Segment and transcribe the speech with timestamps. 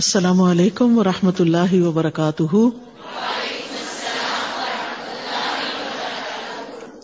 [0.00, 2.56] السلام علیکم و رحمۃ اللہ وبرکاتہ۔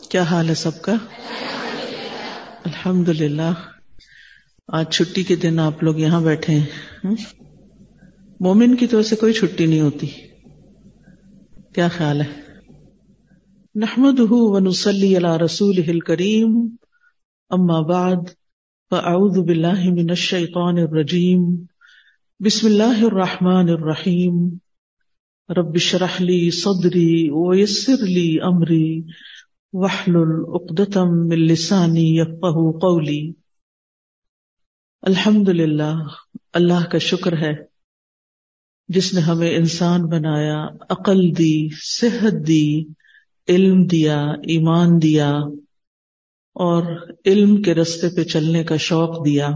[0.08, 0.94] کیا حال ہے سب کا؟
[2.64, 3.52] الحمد للہ
[4.68, 6.66] آج چھٹی کے دن آپ لوگ یہاں بیٹھے ہیں۔
[8.40, 10.06] مومن کی تو ایسے کوئی چھٹی نہیں ہوتی۔
[11.74, 12.42] کیا خیال ہے؟
[13.74, 16.68] نحمد ونسلی علی رسول کریم
[17.50, 18.16] اما بعد،
[18.90, 21.66] فاعوذ باللہ من الشیطان الرجیم۔
[22.40, 24.58] بسم اللہ الرحمن الرحیم۔
[25.48, 29.02] رب شرح لی صدری ویسر لی امری۔
[29.72, 33.32] وحلل اقدتم من لسانی یفقہ قولی۔
[35.02, 35.94] الحمد للہ
[36.52, 37.52] اللہ کا شکر ہے۔
[38.88, 42.84] جس نے ہمیں انسان بنایا، عقل دی، صحت دی،
[43.48, 45.30] علم دیا، ایمان دیا
[46.54, 49.50] اور علم کے رستے پہ چلنے کا شوق دیا۔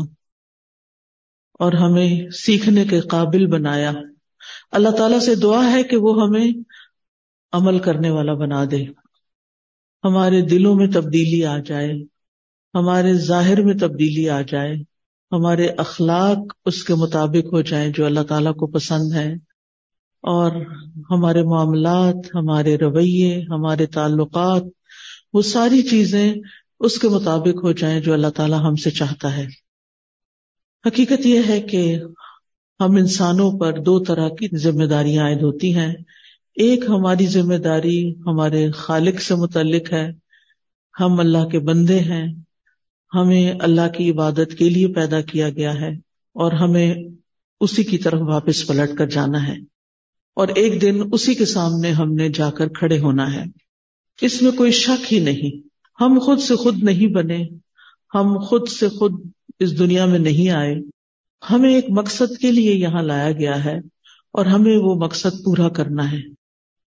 [1.61, 3.93] اور ہمیں سیکھنے کے قابل بنایا۔
[4.73, 6.51] اللہ تعالیٰ سے دعا ہے کہ وہ ہمیں
[7.53, 8.85] عمل کرنے والا بنا دے۔
[10.05, 11.93] ہمارے دلوں میں تبدیلی آ جائے۔
[12.75, 14.75] ہمارے ظاہر میں تبدیلی آ جائے۔
[15.33, 19.33] ہمارے اخلاق اس کے مطابق ہو جائیں جو اللہ تعالیٰ کو پسند ہے
[20.23, 20.53] اور
[21.11, 24.63] ہمارے معاملات، ہمارے رویے، ہمارے تعلقات،
[25.33, 26.35] وہ ساری چیزیں
[26.81, 29.70] اس کے مطابق ہو جائیں جو اللہ تعالیٰ ہم سے چاہتا ہے۔
[30.87, 32.03] حقیقت یہ ہے کہ
[32.81, 35.95] ہم انسانوں پر دو طرح کی ذمہ داریاں عائد ہوتی ہیں۔
[36.55, 40.13] ایک ہماری ذمہ داری ہمارے خالق سے متعلق ہے۔
[41.01, 42.35] ہم اللہ کے بندے ہیں۔
[43.15, 45.89] ہمیں اللہ کی عبادت کے لیے پیدا کیا گیا ہے
[46.35, 46.95] اور ہمیں
[47.61, 49.57] اسی کی طرف واپس پلٹ کر جانا ہے۔
[50.35, 53.45] اور ایک دن اسی کے سامنے ہم نے جا کر کھڑے ہونا ہے۔
[54.21, 55.69] اس میں کوئی شک ہی نہیں۔
[56.01, 57.49] ہم خود سے خود نہیں بنے۔
[58.15, 59.13] ہم خود سے خود
[59.61, 60.75] اس دنیا میں نہیں آئے۔
[61.51, 63.77] ہمیں ایک مقصد کے لیے یہاں لایا گیا ہے
[64.33, 66.21] اور ہمیں وہ مقصد پورا کرنا ہے۔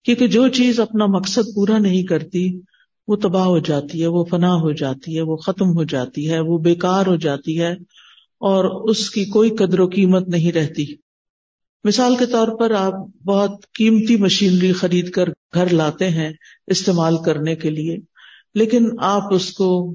[0.05, 2.61] کیونکہ جو چیز اپنا مقصد پورا نہیں کرتی،
[3.09, 6.41] وہ تباہ ہو جاتی ہے، وہ فنا ہو جاتی ہے، وہ ختم ہو جاتی ہے،
[6.41, 7.73] وہ بیکار ہو جاتی ہے
[8.39, 10.87] اور اس کی کوئی قدر و قیمت نہیں رہتی۔
[11.85, 12.93] مثال کے طور پر آپ
[13.25, 16.33] بہت قیمتی مشینری خرید کر گھر لاتے ہیں
[16.67, 17.97] استعمال کرنے کے لیے،
[18.55, 19.95] لیکن آپ اس کو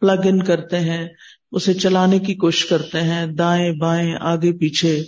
[0.00, 1.08] پلگ ان کرتے ہیں
[1.52, 5.04] اسے چلانے کی کوشش کرتے ہیں، دائیں بائیں، آگے پیچھے۔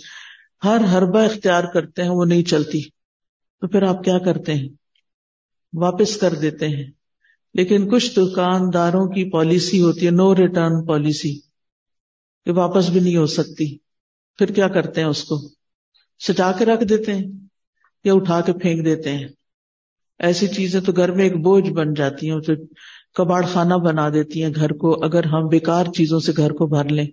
[0.63, 2.81] ہر ہربا اختیار کرتے ہیں، وہ نہیں چلتی۔
[3.61, 4.69] تو پھر آپ کیا کرتے ہیں؟
[5.73, 6.91] واپس کر دیتے ہیں۔
[7.53, 11.39] لیکن کچھ دکانداروں کی پالیسی ہوتی ہے نو ریٹرن پالیسی
[12.45, 13.77] کہ واپس بھی نہیں ہو سکتی۔
[14.37, 15.49] پھر کیا کرتے ہیں اس کو؟
[16.19, 17.23] سجا کے رکھ دیتے ہیں
[18.03, 19.27] یا اٹھا کے پھینک دیتے ہیں؟
[20.19, 22.37] ایسی چیزیں تو گھر میں ایک بوجھ بن جاتی ہیں
[23.15, 26.89] کباڑ خانہ بنا دیتی ہیں گھر کو، اگر ہم بیکار چیزوں سے گھر کو بھر
[26.89, 27.05] لیں۔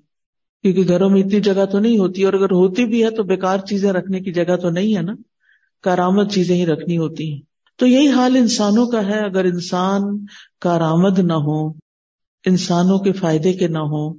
[0.62, 3.58] کیونکہ گھروں میں اتنی جگہ تو نہیں ہوتی، اور اگر ہوتی بھی ہے تو بیکار
[3.58, 5.12] چیزیں رکھنے کی جگہ تو نہیں ہے نا۔
[5.82, 7.40] کارآمد چیزیں ہی رکھنی ہوتی ہیں۔
[7.76, 10.02] تو یہی حال انسانوں کا ہے۔ اگر انسان
[10.60, 11.68] کارآمد نہ ہو،
[12.44, 14.12] انسانوں کے فائدے کے نہ ہو،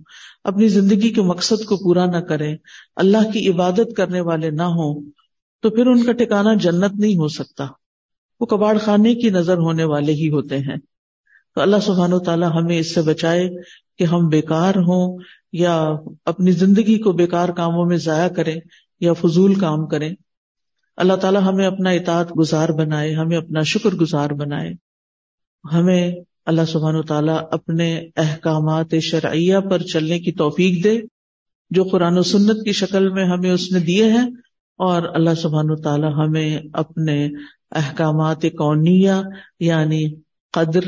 [0.43, 2.55] اپنی زندگی کے مقصد کو پورا نہ کرے
[2.95, 5.11] اللہ کی عبادت کرنے والے نہ ہوں،
[5.61, 7.65] تو پھر ان کا ٹھکانا جنت نہیں ہو سکتا۔
[8.39, 10.88] وہ کباڑ خانے کی نظر ہونے والے ہی ہوتے ہیں۔
[11.55, 13.49] تو اللہ سبحان و تعالیٰ ہمیں اس سے بچائے
[13.97, 15.19] کہ ہم بیکار ہوں
[15.53, 15.89] یا
[16.25, 18.59] اپنی زندگی کو بیکار کاموں میں ضائع کریں
[18.99, 20.15] یا فضول کام کریں۔
[20.97, 24.73] اللہ تعالیٰ ہمیں اپنا اطاعت گزار بنائے، ہمیں اپنا شکر گزار بنائے۔
[25.73, 26.11] ہمیں
[26.45, 30.99] اللہ سبحان و تعالیٰ اپنے احکامات شرعیہ پر چلنے کی توفیق دے،
[31.69, 34.29] جو قرآن و سنت کی شکل میں ہمیں اس نے دیے ہیں۔
[34.77, 37.29] اور اللہ سبحان و تعالیٰ ہمیں اپنے
[37.71, 39.21] احکامات کونیا
[39.59, 40.15] یعنی
[40.51, 40.81] قدر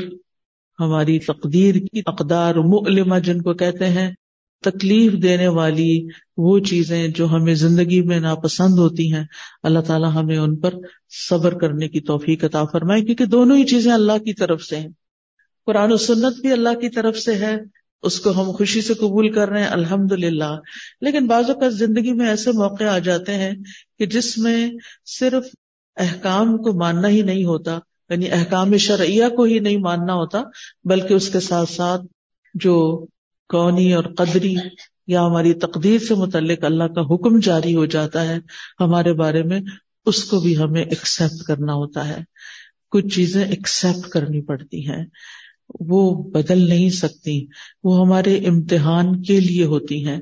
[0.82, 4.10] ہماری تقدیر کی اقدار مؤلمہ جن کو کہتے ہیں،
[4.62, 6.06] تکلیف دینے والی
[6.36, 9.24] وہ چیزیں جو ہمیں زندگی میں ناپسند ہوتی ہیں۔
[9.62, 10.74] اللہ تعالیٰ ہمیں ان پر
[11.28, 14.88] صبر کرنے کی توفیق عطا فرمائے، کیونکہ دونوں ہی چیزیں اللہ کی طرف سے ہیں۔
[15.66, 17.56] قرآن و سنت بھی اللہ کی طرف سے ہے،
[18.02, 20.58] اس کو ہم خوشی سے قبول کر رہے ہیں الحمد للہ
[21.00, 23.52] لیکن بعض اوقات زندگی میں ایسے موقع آ جاتے ہیں
[23.98, 24.70] کہ جس میں
[25.04, 25.44] صرف
[25.96, 27.78] احکام کو ماننا ہی نہیں ہوتا
[28.12, 30.42] یعنی احکام شرعیہ کو ہی نہیں ماننا ہوتا،
[30.84, 32.02] بلکہ اس کے ساتھ ساتھ
[32.54, 33.06] جو
[33.48, 34.54] قونی اور قدری
[35.06, 38.38] یا ہماری تقدیر سے متعلق اللہ کا حکم جاری ہو جاتا ہے،
[38.80, 39.60] ہمارے بارے میں
[40.06, 42.22] اس کو بھی ہمیں ایکسپٹ کرنا ہوتا ہے۔
[42.90, 45.04] کچھ چیزیں ایکسپٹ کرنی پڑتی ہیں۔
[45.80, 47.46] وہ بدل نہیں سکتی،
[47.84, 50.20] وہ ہمارے امتحان کے لیے ہوتی ہیں۔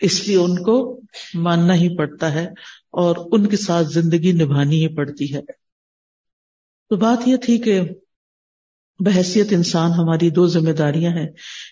[0.00, 1.00] اس لیے ان کو
[1.34, 2.44] ماننا ہی پڑتا ہے
[2.92, 5.40] اور ان کے ساتھ زندگی نبھانی ہی پڑتی ہے۔
[6.90, 7.80] تو بات یہ تھی کہ
[8.98, 11.28] بحثیت انسان ہماری دو ذمہ داریاں ہیں۔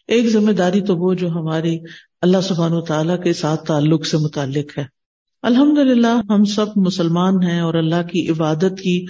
[0.08, 1.78] ایک ذمہ داری تو وہ جو ہماری
[2.20, 4.84] اللہ سبحان و تعالیٰ کے ساتھ تعلق سے متعلق ہے۔
[5.42, 9.06] الحمد للہ ہم سب مسلمان ہیں اور اللہ کی عبادت کی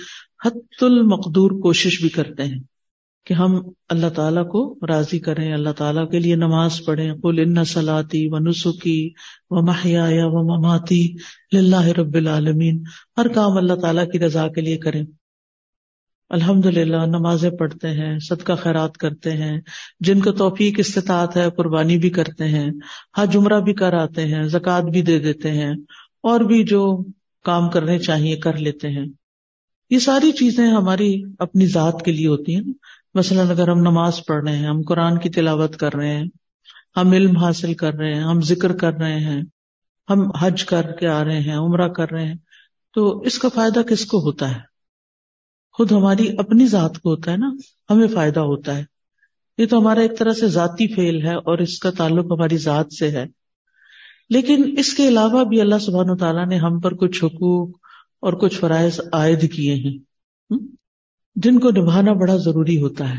[0.46, 2.58] حت المقدور کوشش بھی کرتے ہیں
[3.26, 7.64] کہ ہم اللہ تعالیٰ کو راضی کریں، اللہ تعالیٰ کے لیے نماز پڑھیں۔ کل ان
[7.64, 9.10] سلاتی و نسخی
[9.50, 11.14] و محیا و مماتی
[11.52, 12.82] اللہ رب العالمین۔
[13.16, 15.02] ہر کام اللہ تعالیٰ کی رضا کے لیے کریں۔
[16.30, 19.60] الحمد للہ نمازیں پڑھتے ہیں، صدقہ خیرات کرتے ہیں،
[20.00, 22.70] جن کو توفیق استطاعت ہے، قربانی بھی کرتے ہیں،
[23.18, 25.72] حج عمرہ بھی کر آتے ہیں، زکوٰۃ بھی دے دیتے ہیں،
[26.22, 27.02] اور بھی جو
[27.44, 29.06] کام کرنے چاہیے کر لیتے ہیں۔
[29.90, 32.72] یہ ساری چیزیں ہماری اپنی ذات کے لیے ہوتی ہیں
[33.14, 36.24] مثلاً اگر ہم نماز پڑھ رہے ہیں، ہم قرآن کی تلاوت کر رہے ہیں،
[36.96, 39.42] ہم علم حاصل کر رہے ہیں، ہم ذکر کر رہے ہیں،
[40.08, 42.36] ہم حج کر کے آ رہے ہیں، عمرہ کر رہے ہیں،
[42.94, 44.67] تو اس کا فائدہ کس کو ہوتا ہے؟
[45.78, 47.50] خود ہماری اپنی ذات کو ہوتا ہے نا،
[47.90, 48.84] ہمیں فائدہ ہوتا ہے۔
[49.58, 52.92] یہ تو ہمارا ایک طرح سے ذاتی فیل ہے اور اس کا تعلق ہماری ذات
[52.92, 53.26] سے ہے۔
[54.30, 57.68] لیکن اس کے علاوہ بھی اللہ سبحان و تعالیٰ نے ہم پر کچھ حقوق
[58.20, 59.98] اور کچھ فرائض عائد کیے ہیں۔
[61.36, 63.18] جن کو نبھانا بڑا ضروری ہوتا ہے۔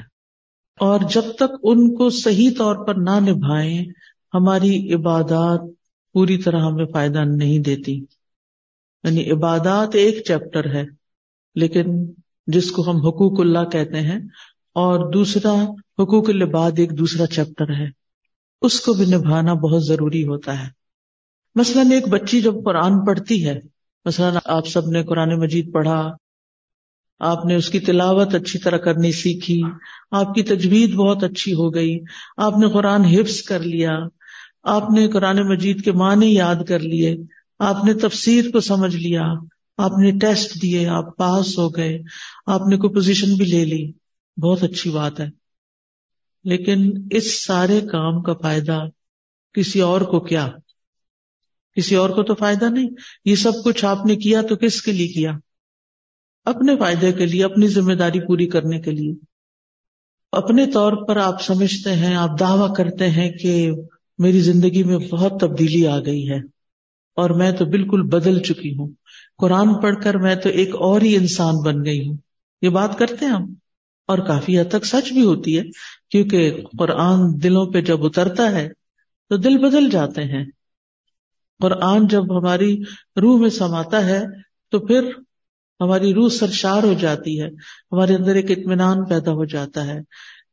[0.79, 3.85] اور جب تک ان کو صحیح طور پر نہ نبھائیں،
[4.33, 5.61] ہماری عبادات
[6.13, 7.93] پوری طرح ہمیں فائدہ نہیں دیتی۔
[9.03, 10.85] یعنی عبادات ایک چیپٹر ہے،
[11.55, 12.11] لیکن
[12.53, 14.19] جس کو ہم حقوق اللہ کہتے ہیں،
[14.75, 15.53] اور دوسرا،
[15.99, 17.87] حقوق العباد ایک دوسرا چیپٹر ہے۔
[18.61, 20.67] اس کو بھی نبھانا بہت ضروری ہوتا ہے۔
[21.55, 23.59] مثلاً ایک بچی جب قرآن پڑھتی ہے،
[24.05, 25.99] مثلاً آپ سب نے قرآن مجید پڑھا،
[27.21, 29.61] آپ نے اس کی تلاوت اچھی طرح کرنی سیکھی،
[30.11, 31.99] آپ کی تجوید بہت اچھی ہو گئی،
[32.37, 33.97] آپ نے قرآن حفظ کر لیا،
[34.63, 37.15] آپ نے قرآن مجید کے معنی یاد کر لیے،
[37.59, 39.23] آپ نے تفسیر کو سمجھ لیا
[39.79, 41.99] آپ نے ٹیسٹ دیے، آپ پاس ہو گئے،
[42.45, 43.91] آپ نے کوئی پوزیشن بھی لے لی۔
[44.41, 45.29] بہت اچھی بات ہے۔
[46.43, 48.79] لیکن اس سارے کام کا فائدہ
[49.53, 50.49] کسی اور کو کیا؟
[51.75, 52.89] کسی اور کو تو فائدہ نہیں۔
[53.25, 55.31] یہ سب کچھ آپ نے کیا تو کس کے لیے کیا؟
[56.45, 59.13] اپنے فائدے کے لیے، اپنی ذمہ داری پوری کرنے کے لیے۔
[60.31, 63.71] اپنے طور پر آپ سمجھتے ہیں، آپ دعوی کرتے ہیں کہ
[64.17, 66.39] میری زندگی میں بہت تبدیلی آ گئی ہے
[67.15, 68.89] اور میں تو بالکل بدل چکی ہوں۔
[69.39, 72.17] قرآن پڑھ کر میں تو ایک اور ہی انسان بن گئی ہوں۔
[72.61, 73.53] یہ بات کرتے ہیں ہم۔
[74.07, 75.63] اور کافی حد تک سچ بھی ہوتی ہے،
[76.11, 78.69] کیونکہ قرآن دلوں پہ جب اترتا ہے
[79.29, 80.45] تو دل بدل جاتے ہیں۔
[81.59, 82.81] قرآن جب ہماری
[83.21, 84.21] روح میں سماتا ہے
[84.71, 85.11] تو پھر
[85.79, 87.47] ہماری روح سرشار ہو جاتی ہے،
[87.91, 89.99] ہمارے اندر ایک اطمینان پیدا ہو جاتا ہے۔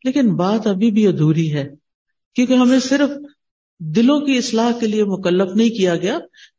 [0.05, 1.69] لیکن بات ابھی بھی ادھوری ہے،
[2.35, 3.11] کیونکہ ہمیں صرف
[3.79, 6.19] دلوں کی اصلاح کے لیے مکلف نہیں کیا گیا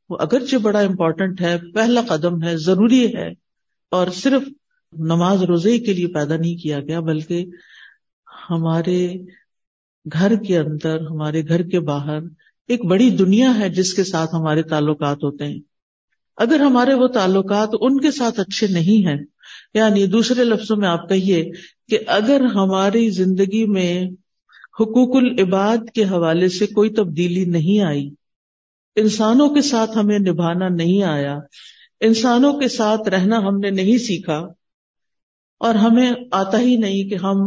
[0.09, 3.29] وہ اگرچہ بڑا امپورٹنٹ ہے، پہلا قدم ہے، ضروری ہے،
[3.91, 4.41] اور صرف
[4.93, 7.45] نماز روزے کے لیے پیدا نہیں کیا گیا، بلکہ
[8.49, 9.15] ہمارے
[10.05, 12.19] گھر کے اندر، ہمارے گھر کے باہر
[12.69, 15.59] ایک بڑی دنیا ہے جس کے ساتھ ہمارے تعلقات ہوتے ہیں۔
[16.37, 19.17] اگر ہمارے وہ تعلقات ان کے ساتھ اچھے نہیں ہیں
[19.73, 21.43] یعنی دوسرے لفظوں میں آپ کہیے
[21.89, 24.07] کہ اگر ہماری زندگی میں
[24.79, 28.09] حقوق العباد کے حوالے سے کوئی تبدیلی نہیں آئی
[28.97, 31.37] انسانوں کے ساتھ ہمیں نبھانا نہیں آیا،
[31.99, 34.37] انسانوں کے ساتھ رہنا ہم نے نہیں سیکھا،
[35.61, 37.37] اور ہمیں آتا ہی نہیں کہ ہم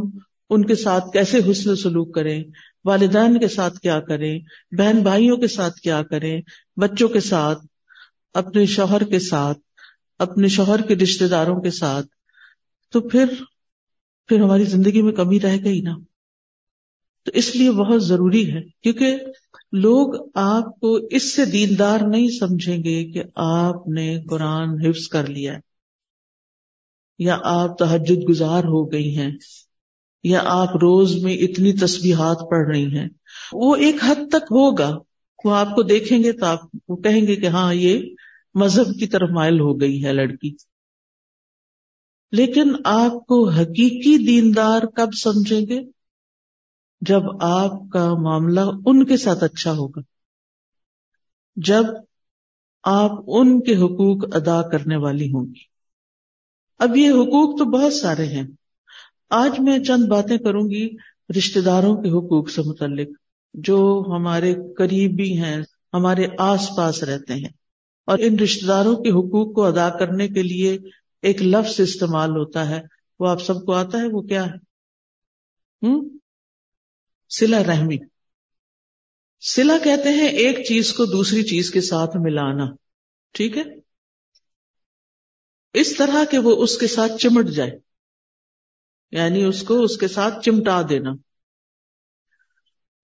[0.50, 2.42] ان کے ساتھ کیسے حسن سلوک کریں،
[2.84, 4.38] والدین کے ساتھ کیا کریں،
[4.72, 6.40] بہن بھائیوں کے ساتھ کیا کریں،
[6.76, 7.66] بچوں کے ساتھ،
[8.34, 9.58] اپنے شوہر کے ساتھ،
[10.20, 12.06] اپنے شوہر کے رشتے داروں کے ساتھ۔
[12.92, 13.26] تو پھر
[14.28, 15.94] پھر ہماری زندگی میں کمی رہ گئی نا۔
[17.24, 19.16] تو اس لیے بہت ضروری ہے، کیونکہ
[19.72, 25.26] لوگ آپ کو اس سے دیندار نہیں سمجھیں گے کہ آپ نے قرآن حفظ کر
[25.26, 25.60] لیا ہے،
[27.18, 29.30] یا آپ تحجد گزار ہو گئی ہیں،
[30.24, 33.08] یا آپ روز میں اتنی تسبیحات پڑھ رہی ہیں۔
[33.52, 34.98] وہ ایک حد تک ہوگا،
[35.44, 36.58] وہ آپ کو دیکھیں گے تو آپ
[36.88, 38.14] وہ کہیں گے کہ ہاں یہ
[38.54, 40.54] مذہب کی طرف مائل ہو گئی ہے لڑکی۔
[42.32, 45.80] لیکن آپ کو حقیقی دیندار کب سمجھیں گے؟
[47.00, 50.00] جب آپ کا معاملہ ان کے ساتھ اچھا ہوگا،
[51.56, 51.84] جب
[52.82, 55.70] آپ ان کے حقوق ادا کرنے والی ہوں گی۔
[56.78, 58.46] اب یہ حقوق تو بہت سارے ہیں۔
[59.30, 60.88] آج میں چند باتیں کروں گی
[61.38, 63.08] رشتے داروں کے حقوق سے متعلق،
[63.54, 65.62] جو ہمارے قریبی ہیں،
[65.94, 67.48] ہمارے آس پاس رہتے ہیں۔
[68.06, 70.78] اور ان رشتے داروں کے حقوق کو ادا کرنے کے لیے
[71.22, 72.82] ایک لفظ استعمال ہوتا ہے۔
[73.20, 74.54] وہ آپ سب کو آتا ہے، وہ کیا ہے؟
[75.86, 76.19] ہوں؟
[77.30, 77.98] سلا رحمی۔
[79.40, 82.64] سلا کہتے ہیں ایک چیز کو دوسری چیز کے ساتھ ملانا،
[83.32, 83.62] ٹھیک ہے؟
[85.72, 87.70] اس طرح کہ وہ اس کے ساتھ چمٹ جائے
[89.10, 91.10] یعنی اس کو اس کے ساتھ چمٹا دینا۔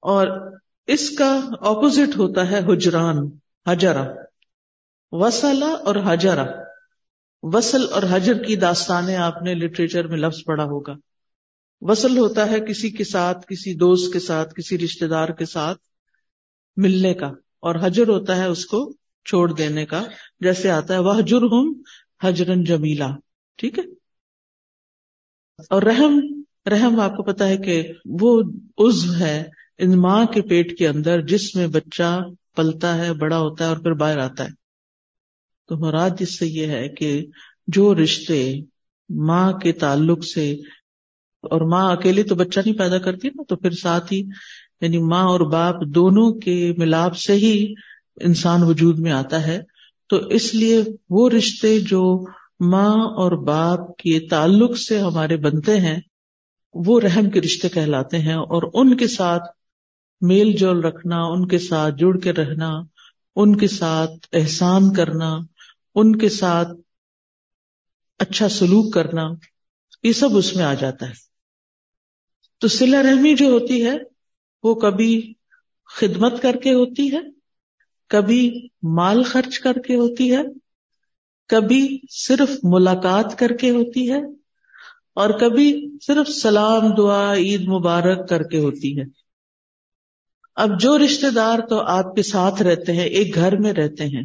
[0.00, 0.52] اور
[0.86, 3.16] اس کا اپوزٹ ہوتا ہے حجران
[3.66, 4.04] حجرا
[5.12, 6.46] وسلا اور حجرا
[7.42, 10.92] وصل اور حجر کی داستانیں آپ نے لٹریچر میں لفظ پڑھا ہوگا۔
[11.80, 15.78] وصل ہوتا ہے کسی کے ساتھ، کسی دوست کے ساتھ، کسی رشتے دار کے ساتھ
[16.76, 17.26] ملنے کا،
[17.60, 20.02] اور حجر ہوتا ہے اس کو چھوڑ دینے کا۔
[20.40, 21.74] جیسے آتا ہے وہ جر ہوں
[22.22, 23.10] حجرن جمیلا
[23.56, 23.84] ٹھیک ہے؟
[25.70, 28.42] اور رحم رحم آپ کو پتا ہے کہ وہ
[28.78, 29.44] عزو ہے
[29.78, 32.20] ان ماں کے پیٹ کے اندر، جس میں بچہ
[32.56, 34.50] پلتا ہے، بڑا ہوتا ہے اور پھر باہر آتا ہے۔
[35.68, 37.26] تو مراد اس سے یہ ہے کہ
[37.66, 38.54] جو رشتے
[39.08, 40.56] ماں کے تعلق سے
[41.50, 44.22] اور ماں اکیلے تو بچہ نہیں پیدا کرتی نا، تو پھر ساتھ ہی
[44.80, 47.74] یعنی ماں اور باپ دونوں کے ملاپ سے ہی
[48.20, 49.62] انسان وجود میں آتا ہے۔
[50.08, 52.24] تو اس لیے وہ رشتے جو
[52.60, 56.00] ماں اور باپ کے تعلق سے ہمارے بنتے ہیں،
[56.74, 59.42] وہ رحم کے رشتے کہلاتے ہیں۔ اور ان کے ساتھ
[60.20, 62.70] میل جول رکھنا، ان کے ساتھ جڑ کے رہنا،
[63.36, 65.38] ان کے ساتھ احسان کرنا،
[65.94, 66.68] ان کے ساتھ
[68.18, 69.30] اچھا سلوک کرنا،
[70.02, 71.12] یہ سب اس میں آ جاتا ہے۔
[72.58, 73.96] تو سلا رحمی جو ہوتی ہے
[74.62, 75.34] وہ کبھی
[75.84, 77.20] خدمت کر کے ہوتی ہے،
[78.08, 80.42] کبھی مال خرچ کر کے ہوتی ہے،
[81.48, 84.18] کبھی صرف ملاقات کر کے ہوتی ہے
[85.14, 89.04] اور کبھی صرف سلام، دعا، عید مبارک کر کے ہوتی ہے۔
[90.54, 94.24] اب جو رشتے دار تو آپ کے ساتھ رہتے ہیں، ایک گھر میں رہتے ہیں،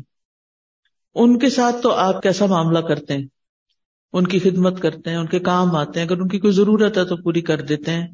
[1.16, 3.28] ان کے ساتھ تو آپ کیسا معاملہ کرتے ہیں؟
[4.14, 6.98] ان کی خدمت کرتے ہیں، ان کے کام آتے ہیں، اگر ان کی کوئی ضرورت
[6.98, 8.08] ہے تو پوری کر دیتے ہیں۔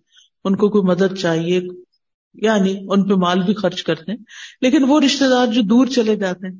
[0.43, 1.61] ان کو کوئی مدد چاہیے
[2.33, 4.19] یعنی ان پہ مال بھی خرچ کرتے ہیں،
[4.61, 6.59] لیکن وہ رشتے دار جو دور چلے جاتے ہیں۔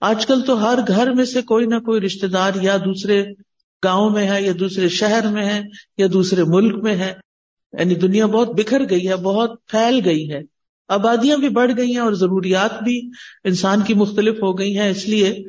[0.00, 3.24] آج کل تو ہر گھر میں سے کوئی نہ کوئی رشتے دار یا دوسرے
[3.84, 5.62] گاؤں میں ہے، یا دوسرے شہر میں ہے،
[5.96, 7.12] یا دوسرے ملک میں ہے۔
[7.78, 10.40] یعنی دنیا بہت بکھر گئی ہے، بہت پھیل گئی ہے۔
[10.88, 13.10] آبادیاں بھی بڑھ گئی ہیں اور ضروریات بھی
[13.44, 15.44] انسان کی مختلف ہو گئی ہیں، اس لیے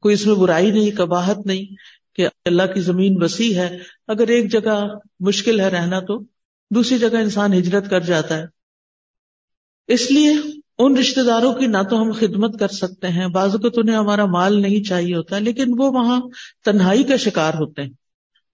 [0.00, 1.74] کوئی اس میں برائی نہیں، کباہت نہیں
[2.16, 4.84] کہ اللہ کی زمین وسیع ہے۔ اگر ایک جگہ
[5.20, 6.33] مشکل ہے رہنا تو
[6.70, 8.44] دوسری جگہ انسان ہجرت کر جاتا ہے۔
[9.88, 10.34] اس لیے
[10.78, 14.26] ان رشتے داروں کی نہ تو ہم خدمت کر سکتے ہیں۔ بعض کو انہیں ہمارا
[14.26, 16.20] مال نہیں چاہیے ہوتا، لیکن وہ وہاں
[16.64, 17.90] تنہائی کا شکار ہوتے ہیں۔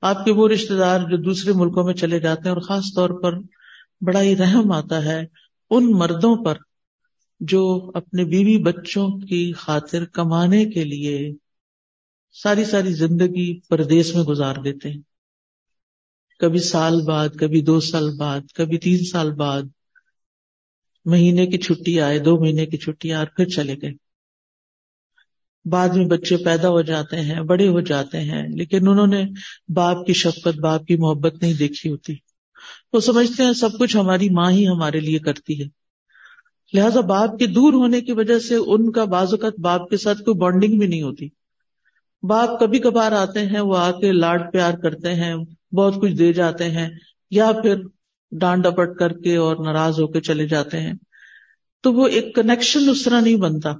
[0.01, 3.11] آپ کے وہ رشتے دار جو دوسرے ملکوں میں چلے جاتے ہیں اور خاص طور
[3.11, 3.39] پر
[4.01, 5.25] بڑا ہی رحم آتا ہے،
[5.71, 6.55] ان مردوں پر
[7.41, 11.33] جو اپنے بیوی بچوں کی خاطر کمانے کے لیے
[12.33, 15.10] ساری ساری زندگی پردیس میں گزار دیتے ہیں۔
[16.41, 19.63] کبھی سال بعد، کبھی دو سال بعد، کبھی تین سال بعد،
[21.05, 23.91] مہینے کی چھٹی آئے، دو مہینے کی چھٹی آئے اور پھر چلے گئے۔
[25.65, 29.25] بعد میں بچے پیدا ہو جاتے ہیں، بڑے ہو جاتے ہیں، لیکن انہوں نے
[29.69, 32.15] باپ کی شفقت، باپ کی محبت نہیں دیکھی ہوتی۔
[32.93, 35.69] وہ سمجھتے ہیں سب کچھ ہماری ماں ہی ہمارے لیے کرتی ہے۔
[36.73, 40.19] لہذا باپ کے دور ہونے کی وجہ سے ان کا بعض اوقات باپ کے ساتھ
[40.19, 41.29] کوئی بانڈنگ بھی نہیں ہوتی۔
[42.23, 45.35] باپ کبھی کبھار آتے ہیں، وہ آ کے لاڈ پیار کرتے ہیں
[45.73, 46.89] بہت کچھ دے جاتے ہیں
[47.31, 47.83] یا پھر
[48.33, 50.95] ڈانٹ ڈپٹ کر کے اور ناراض ہو کے چلے جاتے ہیں۔
[51.81, 53.71] تو وہ ایک کنیکشن اس طرح نہیں بنتا۔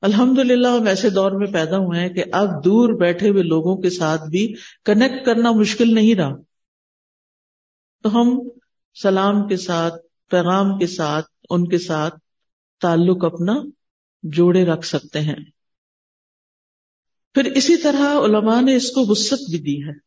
[0.00, 3.76] الحمد للہ ہم ایسے دور میں پیدا ہوئے ہیں کہ اب دور بیٹھے ہوئے لوگوں
[3.76, 4.54] کے ساتھ بھی
[4.84, 6.34] کنیکٹ کرنا مشکل نہیں رہا۔
[8.02, 8.48] تو ہم
[9.02, 9.94] سلام کے ساتھ،
[10.30, 12.14] پیغام کے ساتھ، ان کے ساتھ
[12.80, 13.54] تعلق اپنا
[14.22, 15.36] جوڑے رکھ سکتے ہیں۔
[17.34, 20.03] پھر اسی طرح علماء نے اس کو وسط بھی دی ہے۔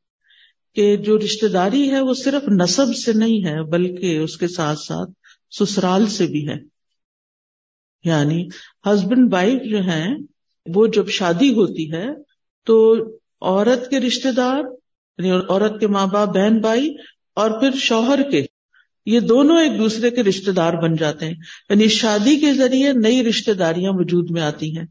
[0.77, 4.79] کہ جو رشتے داری ہے وہ صرف نصب سے نہیں ہے، بلکہ اس کے ساتھ
[4.79, 5.10] ساتھ
[5.60, 6.55] سسرال سے بھی ہے۔
[8.03, 8.48] یعنی
[8.86, 10.15] ہسبینڈ وائف جو ہیں،
[10.65, 12.07] وہ جب شادی ہوتی ہے
[12.65, 12.96] تو
[13.41, 14.63] عورت کے رشتے دار
[15.17, 16.96] یعنی عورت کے ماں باپ، بہن بھائی
[17.34, 18.46] اور پھر شوہر کے،
[19.05, 21.36] یہ دونوں ایک دوسرے کے رشتے دار بن جاتے ہیں۔
[21.69, 24.86] یعنی شادی کے ذریعے نئی رشتے داریاں وجود میں آتی ہیں۔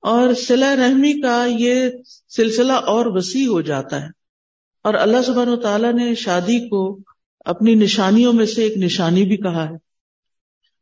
[0.00, 1.90] اور سلا رحمی کا یہ
[2.28, 4.15] سلسلہ اور وسیع ہو جاتا ہے۔
[4.86, 6.98] اور اللہ سبحانہ و تعالیٰ نے شادی کو
[7.44, 9.74] اپنی نشانیوں میں سے ایک نشانی بھی کہا ہے۔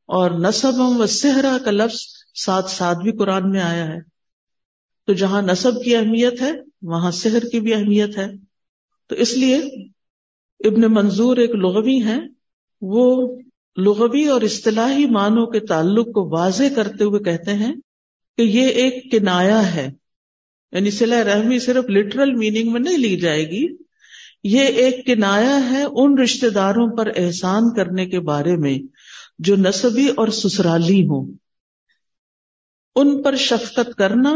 [0.07, 2.01] اور نصب و صحرا کا لفظ
[2.35, 4.01] ساتھ ساتھ بھی قرآن میں آیا ہے۔
[5.07, 8.27] تو جہاں نصب کی اہمیت ہے، وہاں سحر کی بھی اہمیت ہے۔
[9.07, 9.57] تو اس لیے
[10.65, 12.19] ابن منظور ایک لغوی ہے
[12.81, 13.37] وہ
[13.77, 17.75] لغوی اور اصطلاحی معنوں کے تعلق کو واضح کرتے ہوئے کہتے ہیں
[18.37, 19.93] کہ یہ ایک کنایا ہے۔
[20.73, 23.84] یعنی سلا رحمی صرف لٹرل میننگ میں نہیں لی جائے گی
[24.45, 28.79] یہ ایک کنایا ہے ان رشتے داروں پر احسان کرنے کے بارے میں
[29.39, 31.33] جو نصبی اور سسرالی ہوں۔
[32.97, 34.33] ان پر شفقت کرنا،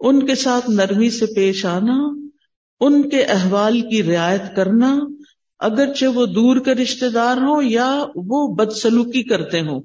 [0.00, 2.28] ان کے ساتھ نرمی سے پیش آنا،
[2.80, 4.98] ان کے احوال کی رعایت کرنا،
[5.58, 9.82] اگرچہ وہ دور کے رشتے دار ہوں یا وہ بدسلوکی کرتے ہوں۔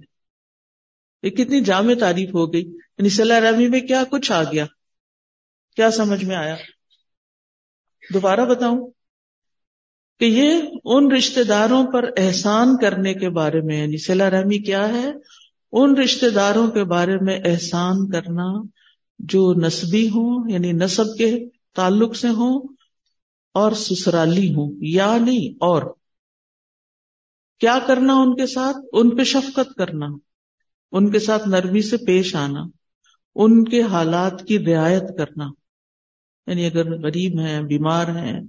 [1.24, 4.66] یہ کتنی جامع تعریف ہو گئی۔ یعنی صلاح رحمی میں کیا کچھ آ گیا؟
[5.76, 6.56] کیا سمجھ میں آیا؟
[8.14, 8.92] دوبارہ بتاؤں؟
[10.20, 14.88] کہ یہ ان رشتے داروں پر احسان کرنے کے بارے میں یعنی صلاح رحمی کیا
[14.90, 15.12] ہے؟
[15.72, 18.62] ان رشتے داروں کے بارے میں احسان کرنا
[19.20, 22.68] جو نسبی ہوں یعنی نصب کے تعلق سے ہوں
[23.54, 25.94] اور سسرالی ہوں، یا نہیں، اور
[27.60, 30.06] کیا کرنا ان کے ساتھ؟ ان پہ شفقت کرنا،
[30.92, 32.62] ان کے ساتھ نرمی سے پیش آنا،
[33.36, 35.46] ان کے حالات کی رعایت کرنا۔
[36.48, 38.42] یعنی اگر غریب ہیں، بیمار ہیں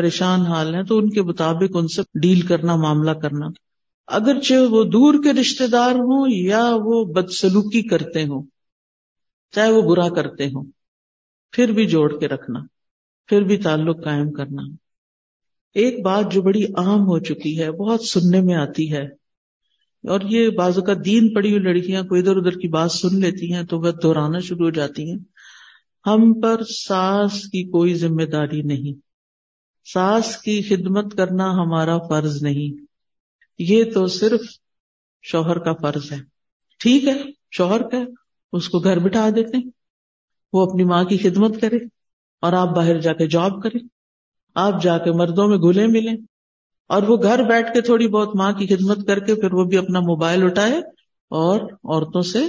[0.00, 3.46] پریشان حال ہیں تو ان کے مطابق ان سے ڈیل کرنا، معاملہ کرنا۔
[4.06, 8.42] اگرچہ وہ دور کے رشتے دار ہوں یا وہ بدسلوکی کرتے ہوں،
[9.54, 10.64] چاہے وہ برا کرتے ہوں،
[11.52, 12.60] پھر بھی جوڑ کے رکھنا،
[13.28, 14.62] پھر بھی تعلق قائم کرنا۔
[15.74, 19.20] ایک بات جو بڑی عام ہو چکی ہے، بہت سننے میں آتی ہے۔
[20.08, 23.52] اور یہ بازو کا دین پڑی ہوئی لڑکیاں کوئی ادھر ادھر کی بات سن لیتی
[23.52, 25.18] ہیں تو وہ دہرانا شروع ہو جاتی ہیں۔
[26.06, 29.09] ہم پر ساس کی کوئی ذمہ داری نہیں۔
[29.84, 32.84] ساس کی خدمت کرنا ہمارا فرض نہیں۔
[33.58, 34.40] یہ تو صرف
[35.22, 36.18] شوہر کا فرض ہے۔
[36.78, 37.98] ٹھیک ہے، شوہر کا،
[38.52, 39.68] اس کو گھر بٹھا دیتے
[40.52, 41.76] وہ اپنی ماں کی خدمت کرے
[42.40, 43.88] اور آپ باہر جا کے جاب کریں
[44.54, 46.16] آپ جا کے مردوں میں گلے ملیں۔
[46.86, 49.78] اور وہ گھر بیٹھ کے تھوڑی بہت ماں کی خدمت کر کے پھر وہ بھی
[49.78, 50.78] اپنا موبائل اٹھائے
[51.28, 52.46] اور عورتوں سے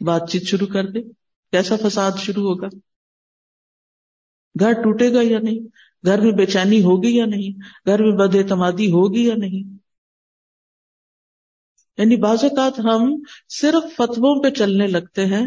[0.00, 1.02] بات چیت شروع کر دے۔
[1.50, 2.66] کیسا فساد شروع ہوگا؟
[4.60, 5.58] گھر ٹوٹے گا یا نہیں؟
[6.06, 9.74] گھر میں بے چینی ہوگی یا نہیں؟ گھر میں بد اعتمادی ہوگی یا نہیں؟
[11.98, 15.46] یعنی بعض اوقات ہم صرف فتووں پہ چلنے لگتے ہیں،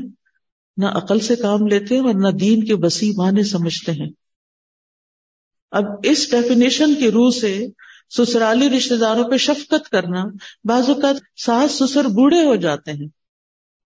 [0.77, 4.09] نہ عقل سے کام لیتے ہیں اور نہ دین کے بسی معنی سمجھتے ہیں۔
[5.71, 7.67] اب اس ڈیفینیشن کی روح سے
[8.09, 10.25] سسرالی رشتے داروں پہ شفقت کرنا
[10.63, 13.07] بعض اوقات ساس سسر بوڑھے ہو جاتے ہیں۔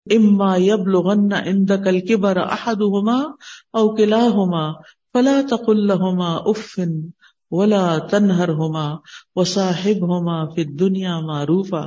[0.05, 3.23] اما یب لغن اند کل کے بر احد ہوما
[3.71, 4.81] اوکلا ہوما
[5.13, 7.09] فلا تقل ہوما افن
[7.51, 8.95] ولا تنہر ہوما
[9.35, 11.85] و صاحب ہوما پھر دنیا معروفا۔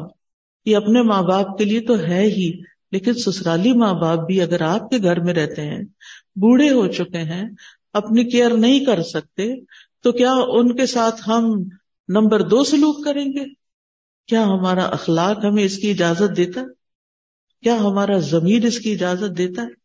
[0.65, 2.61] یہ اپنے ماں باپ کے لیے تو ہے ہی،
[2.93, 5.85] لیکن سسرالی ماں باپ بھی اگر آپ کے گھر میں رہتے ہیں،
[6.37, 7.51] بوڑھے ہو چکے ہیں،
[7.93, 9.65] اپنی کیئر نہیں کر سکتے،
[10.01, 11.65] تو کیا ان کے ساتھ ہم
[12.09, 13.45] نمبر دو سلوک کریں گے؟
[14.27, 16.67] کیا ہمارا اخلاق ہمیں اس کی اجازت دیتا؟ ہے
[17.63, 19.83] کیا ہمارا ضمیر اس کی اجازت دیتا ہے؟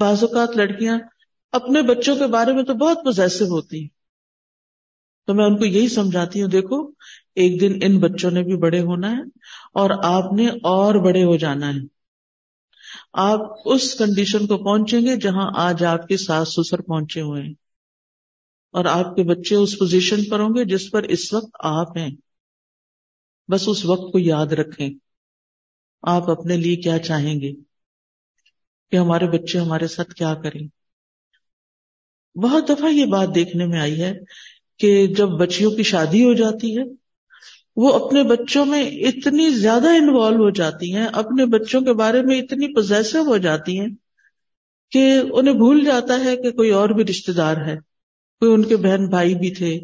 [0.00, 0.98] بعض اوقات لڑکیاں
[1.52, 3.88] اپنے بچوں کے بارے میں تو بہت پوزیسو ہوتی ہیں۔
[5.26, 6.90] تو میں ان کو یہی سمجھاتی ہوں، دیکھو،
[7.34, 9.22] ایک دن ان بچوں نے بھی بڑے ہونا ہے
[9.72, 11.80] اور آپ نے اور بڑے ہو جانا ہے۔
[13.12, 17.54] آپ اس کنڈیشن کو پہنچیں گے جہاں آج آپ کے ساس سسر پہنچے ہوئے ہیں۔
[18.72, 22.10] اور آپ کے بچے اس پوزیشن پر ہوں گے جس پر اس وقت آپ ہیں۔
[23.48, 24.90] بس اس وقت کو یاد رکھیں۔
[26.02, 27.52] آپ اپنے لیے کیا چاہیں گے؟
[28.90, 30.81] کہ ہمارے بچے ہمارے ساتھ کیا کریں۔
[32.36, 34.12] بہت دفعہ یہ بات دیکھنے میں آئی ہے
[34.78, 36.82] کہ جب بچیوں کی شادی ہو جاتی ہے،
[37.76, 42.42] وہ اپنے بچوں میں اتنی زیادہ انوالو ہو جاتی ہیں، اپنے بچوں کے بارے میں
[42.42, 43.88] اتنی پوزیسو ہو جاتی ہیں
[44.90, 47.76] کہ انہیں بھول جاتا ہے کہ کوئی اور بھی رشتے دار ہے،
[48.40, 49.78] کوئی ان کے بہن بھائی بھی تھے۔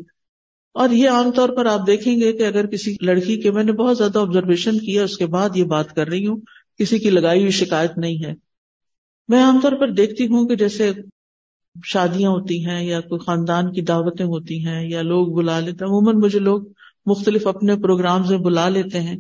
[0.75, 3.73] اور یہ عام طور پر آپ دیکھیں گے کہ اگر کسی لڑکی کے، میں نے
[3.73, 6.37] بہت زیادہ آبزرویشن کیا، اس کے بعد یہ بات کر رہی ہوں،
[6.79, 8.35] کسی کی لگائی ہوئی شکایت نہیں ہے۔
[9.29, 10.93] میں عام طور پر دیکھتی ہوں کہ جیسے
[11.85, 15.91] شادیاں ہوتی ہیں یا کوئی خاندان کی دعوتیں ہوتی ہیں یا لوگ بلا لیتے ہیں،
[15.91, 16.63] عموماً مجھے لوگ
[17.07, 19.19] مختلف اپنے پروگرام میں بلا لیتے ہیں۔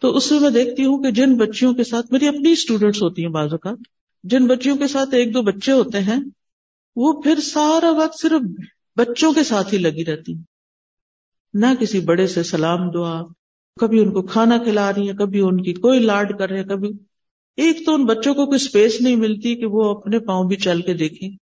[0.00, 3.24] تو اس میں میں دیکھتی ہوں کہ جن بچیوں کے ساتھ، میری اپنی اسٹوڈینٹس ہوتی
[3.24, 3.78] ہیں بعض اوقات،
[4.24, 6.20] جن بچیوں کے ساتھ ایک دو بچے ہوتے ہیں،
[6.96, 8.40] وہ پھر سارا وقت صرف
[8.96, 10.34] بچوں کے ساتھ ہی لگی رہتی
[11.54, 13.22] نہ کسی بڑے سے سلام دعا،
[13.80, 16.66] کبھی ان کو کھانا کھلا رہی ہے کبھی ان کی کوئی لاڈ کر رہے ہیں،
[16.66, 16.90] کبھی۔
[17.56, 20.82] ایک تو ان بچوں کو کوئی اسپیس نہیں ملتی کہ وہ اپنے پاؤں بھی چل
[20.82, 21.45] کے دیکھیں۔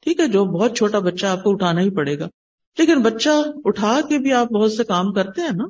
[0.00, 2.28] ٹھیک ہے، جو بہت چھوٹا بچہ آپ کو اٹھانا ہی پڑے گا۔
[2.78, 3.28] لیکن بچہ
[3.64, 5.64] اٹھا کے بھی آپ بہت سے کام کرتے ہیں نا،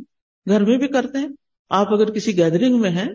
[0.49, 1.29] گھر میں بھی کرتے ہیں۔
[1.71, 3.09] آپ اگر کسی گیدرنگ میں ہیں،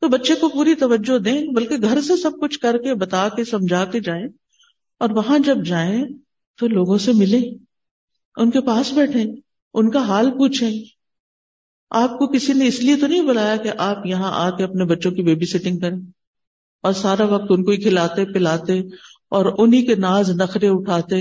[0.00, 3.44] تو بچے کو پوری توجہ دیں، بلکہ گھر سے سب کچھ کر کے، بتا کے،
[3.44, 4.26] سمجھا کے جائیں۔
[4.98, 6.04] اور وہاں جب جائیں،
[6.58, 7.40] تو لوگوں سے ملے
[8.36, 9.24] ان کے پاس بیٹھے
[9.74, 10.84] ان کا حال پوچھیں۔
[11.90, 14.84] آپ کو کسی نے اس لیے تو نہیں بلایا کہ آپ یہاں آ کے اپنے
[14.84, 15.98] بچوں کی بیبی سیٹنگ کریں۔
[16.82, 18.82] اور سارا وقت ان کو ہی کھلاتے، پلاتے۔
[19.34, 21.20] اور انہی کے ناز نخرے اٹھاتے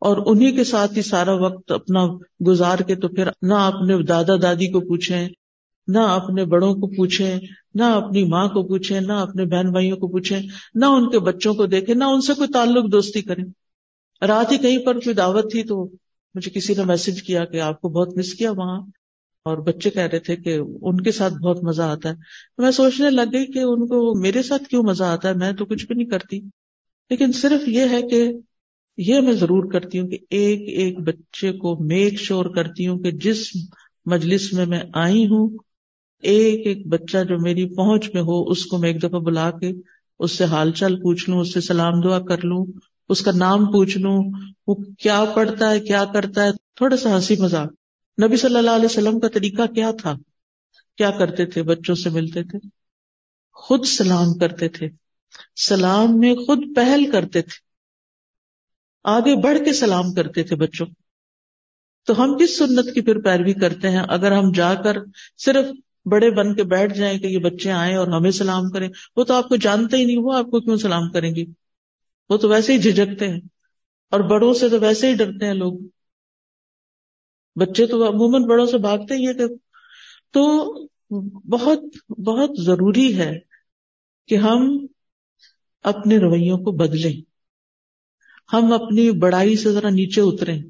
[0.00, 2.06] اور انہی کے ساتھ ہی سارا وقت اپنا
[2.46, 5.28] گزار کے تو پھر نہ اپنے دادا دادی کو پوچھیں،
[5.88, 7.40] نہ اپنے بڑوں کو پوچھیں،
[7.74, 10.40] نہ اپنی ماں کو پوچھیں، نہ اپنے بہن بھائیوں کو پوچھیں،
[10.74, 13.44] نہ ان کے بچوں کو دیکھیں، نہ ان سے کوئی تعلق دوستی کریں۔
[14.26, 15.90] رات ہی کہیں پر کوئی دعوت تھی تو
[16.34, 18.80] مجھے کسی نے میسج کیا کہ آپ کو بہت مس کیا وہاں
[19.44, 22.14] اور بچے کہہ رہے تھے کہ ان کے ساتھ بہت مزہ آتا ہے۔
[22.58, 25.64] میں سوچنے لگ گئی کہ ان کو میرے ساتھ کیوں مزہ آتا ہے؟ میں تو
[25.64, 26.40] کچھ بھی نہیں کرتی۔
[27.10, 28.32] لیکن صرف یہ ہے کہ
[28.96, 33.10] یہ میں ضرور کرتی ہوں کہ ایک ایک بچے کو میک شور کرتی ہوں کہ
[33.10, 33.50] جس
[34.06, 35.58] مجلس میں میں آئی ہوں،
[36.22, 39.72] ایک ایک بچہ جو میری پہنچ میں ہو، اس کو میں ایک دفعہ بلا کے
[40.18, 42.66] اس سے حال چال پوچھ لوں، اس سے سلام دعا کر لوں،
[43.08, 44.24] اس کا نام پوچھ لوں،
[44.66, 47.72] وہ کیا پڑھتا ہے، کیا کرتا ہے، تھوڑا سا ہنسی مذاق۔
[48.22, 50.16] نبی صلی اللہ علیہ وسلم کا طریقہ کیا تھا؟
[50.96, 52.58] کیا کرتے تھے؟ بچوں سے ملتے تھے،
[53.52, 54.88] خود سلام کرتے تھے۔
[55.56, 57.60] سلام میں خود پہل کرتے تھے۔
[59.04, 60.86] آگے بڑھ کے سلام کرتے تھے بچوں۔
[62.06, 64.96] تو ہم کس سنت کی پھر پیروی کرتے ہیں؟ اگر ہم جا کر
[65.38, 65.64] صرف
[66.04, 69.34] بڑے بن کے بیٹھ جائیں کہ یہ بچے آئیں اور ہمیں سلام کریں، وہ تو
[69.34, 71.44] آپ کو جانتے ہی نہیں، وہ آپ کو کیوں سلام کریں گے
[72.28, 73.40] وہ تو ویسے ہی جھجکتے ہیں۔
[74.10, 75.78] اور بڑوں سے تو ویسے ہی ڈرتے ہیں لوگ۔
[77.56, 79.46] بچے تو عموماً بڑوں سے بھاگتے ہی کہ
[80.30, 80.72] تو
[81.48, 83.38] بہت بہت ضروری ہے
[84.28, 84.86] کہ ہم
[85.84, 87.20] اپنے رویوں کو بدلیں۔
[88.52, 90.62] ہم اپنی بڑائی سے ذرا نیچے اتریں۔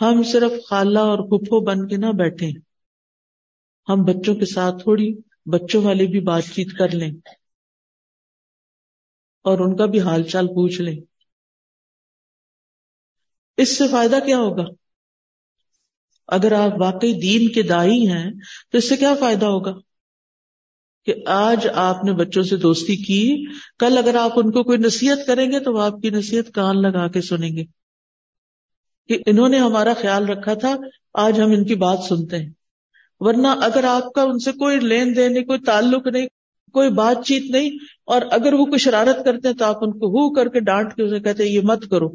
[0.00, 2.48] ہم صرف خالہ اور پھپھو بن کے نہ بیٹھے
[3.88, 5.14] ہم بچوں کے ساتھ تھوڑی
[5.46, 7.10] بچوں والے بھی بات چیت کر لیں۔
[9.42, 11.00] اور ان کا بھی حال چال پوچھ لیں۔
[13.56, 14.64] اس سے فائدہ کیا ہوگا؟
[16.28, 18.30] اگر آپ واقعی دین کے دائی ہیں
[18.70, 19.89] تو اس سے کیا فائدہ ہوگا؟
[21.06, 23.44] کہ آج آپ نے بچوں سے دوستی کی،
[23.78, 26.82] کل اگر آپ ان کو کوئی نصیحت کریں گے تو وہ آپ کی نصیحت کان
[26.82, 27.64] لگا کے سنیں گے۔
[29.08, 30.76] کہ انہوں نے ہمارا خیال رکھا تھا،
[31.14, 32.50] آج ہم ان کی بات سنتے ہیں۔
[33.20, 36.26] ورنہ اگر آپ کا ان سے کوئی لین دین نہیں، کوئی تعلق نہیں،
[36.72, 37.70] کوئی بات چیت نہیں،
[38.04, 40.94] اور اگر وہ کوئی شرارت کرتے ہیں تو آپ ان کو ہو کر کے ڈانٹ
[40.94, 42.08] کے اسے کہتے ہیں، یہ مت کرو۔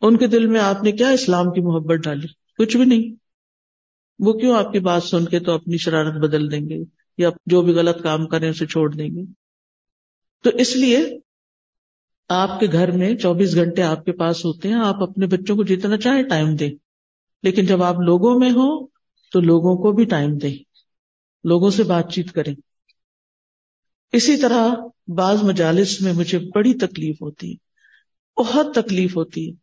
[0.00, 2.26] ان کے دل میں آپ نے کیا اسلام کی محبت ڈالی؟
[2.58, 3.14] کچھ بھی نہیں۔
[4.18, 6.84] وہ کیوں آپ کی بات سن کے تو اپنی شرارت بدل دیں گے؟
[7.18, 9.22] یا جو بھی غلط کام کریں اسے چھوڑ دیں گے۔
[10.42, 11.20] تو اس لیے
[12.28, 15.62] آپ کے گھر میں چوبیس گھنٹے آپ کے پاس ہوتے ہیں، آپ اپنے بچوں کو
[15.62, 16.70] جتنا چاہے ٹائم دیں۔
[17.42, 18.86] لیکن جب آپ لوگوں میں ہو
[19.32, 20.54] تو لوگوں کو بھی ٹائم دیں،
[21.44, 22.54] لوگوں سے بات چیت کریں۔
[24.12, 24.68] اسی طرح
[25.08, 27.66] بعض مجالس میں مجھے بڑی تکلیف ہوتی ہے،
[28.40, 29.54] بہت تکلیف ہوتی ہے۔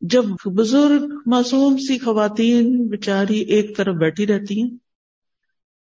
[0.00, 4.70] جب بزرگ معصوم سی خواتین بچاری ایک طرف بیٹھی رہتی ہیں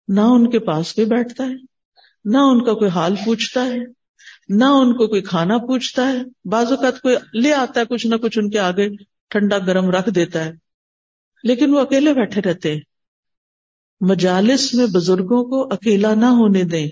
[0.07, 1.53] نہ ان کے پاس کوئی بیٹھتا ہے،
[2.25, 3.77] نہ ان کا کوئی حال پوچھتا ہے،
[4.49, 8.15] نہ ان کو کوئی کھانا پوچھتا ہے۔ بعض اوقات کوئی لے آتا ہے، کچھ نہ
[8.15, 8.89] کچھ ان کے آگے
[9.29, 10.51] ٹھنڈا گرم رکھ دیتا ہے۔
[11.43, 12.81] لیکن وہ اکیلے بیٹھے رہتے ہیں۔
[14.01, 16.89] مجالس میں بزرگوں کو اکیلا نہ ہونے دیں۔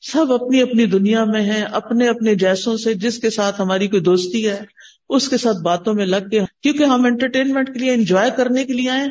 [0.00, 4.02] سب اپنی اپنی دنیا میں ہیں، اپنے اپنے جیسوں سے، جس کے ساتھ ہماری کوئی
[4.02, 4.60] دوستی ہے،
[5.08, 8.72] اس کے ساتھ باتوں میں لگ کے۔ کیونکہ ہم انٹرٹینمنٹ کے لیے انجوائے کرنے کے
[8.72, 9.06] لیے آئے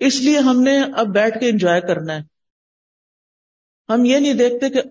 [0.00, 2.20] اس لیے ہم نے اب بیٹھ کے انجوائے کرنا ہے۔
[3.92, 4.82] ہم یہ نہیں دیکھتے کہ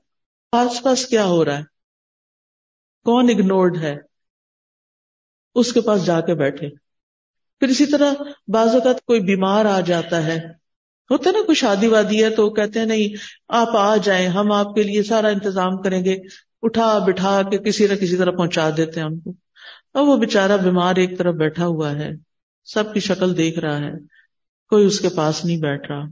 [0.52, 1.64] آس پاس کیا ہو رہا ہے۔
[3.04, 3.96] کون اگنورڈ ہے؟
[5.56, 6.70] اس کے پاس جا کے بیٹھے۔
[7.60, 8.14] پھر اسی طرح
[8.48, 10.38] بعض اوقات کوئی بیمار آ جاتا ہے۔
[11.12, 13.16] ہوتا نا کوئی شادی وادی ہے تو وہ کہتے ہیں نہیں،
[13.48, 16.18] آپ آ جائیں، ہم آپ کے لیے سارا انتظام کریں گے۔
[16.62, 19.34] اٹھا، بٹھا کے کسی نہ کسی طرح پہنچا دیتے ہیں ان کو۔
[19.94, 22.10] اب وہ بےچارا بیمار ایک طرف بیٹھا ہوا ہے۔
[22.66, 24.19] سب کی شکل دیکھ رہا ہے۔
[24.70, 26.04] کوئی اس کے پاس نہیں بیٹھ رہا۔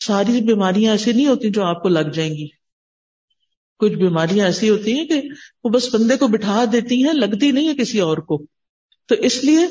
[0.00, 2.48] ساری بیماریاں ایسی نہیں ہوتی جو آپ کو لگ جائیں گی۔
[3.78, 5.22] کچھ بیماریاں ایسی ہوتی ہیں کہ
[5.64, 8.46] وہ بس بندے کو بٹھا دیتی ہیں، لگتی نہیں ہے کسی اور کو۔
[9.06, 9.66] تو اس لیے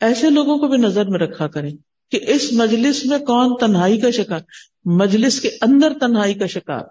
[0.00, 1.70] ایسے لوگوں کو بھی نظر میں رکھا کریں
[2.10, 4.40] کہ اس مجلس میں کون تنہائی کا شکار،
[4.84, 6.82] مجلس کے اندر تنہائی کا شکار،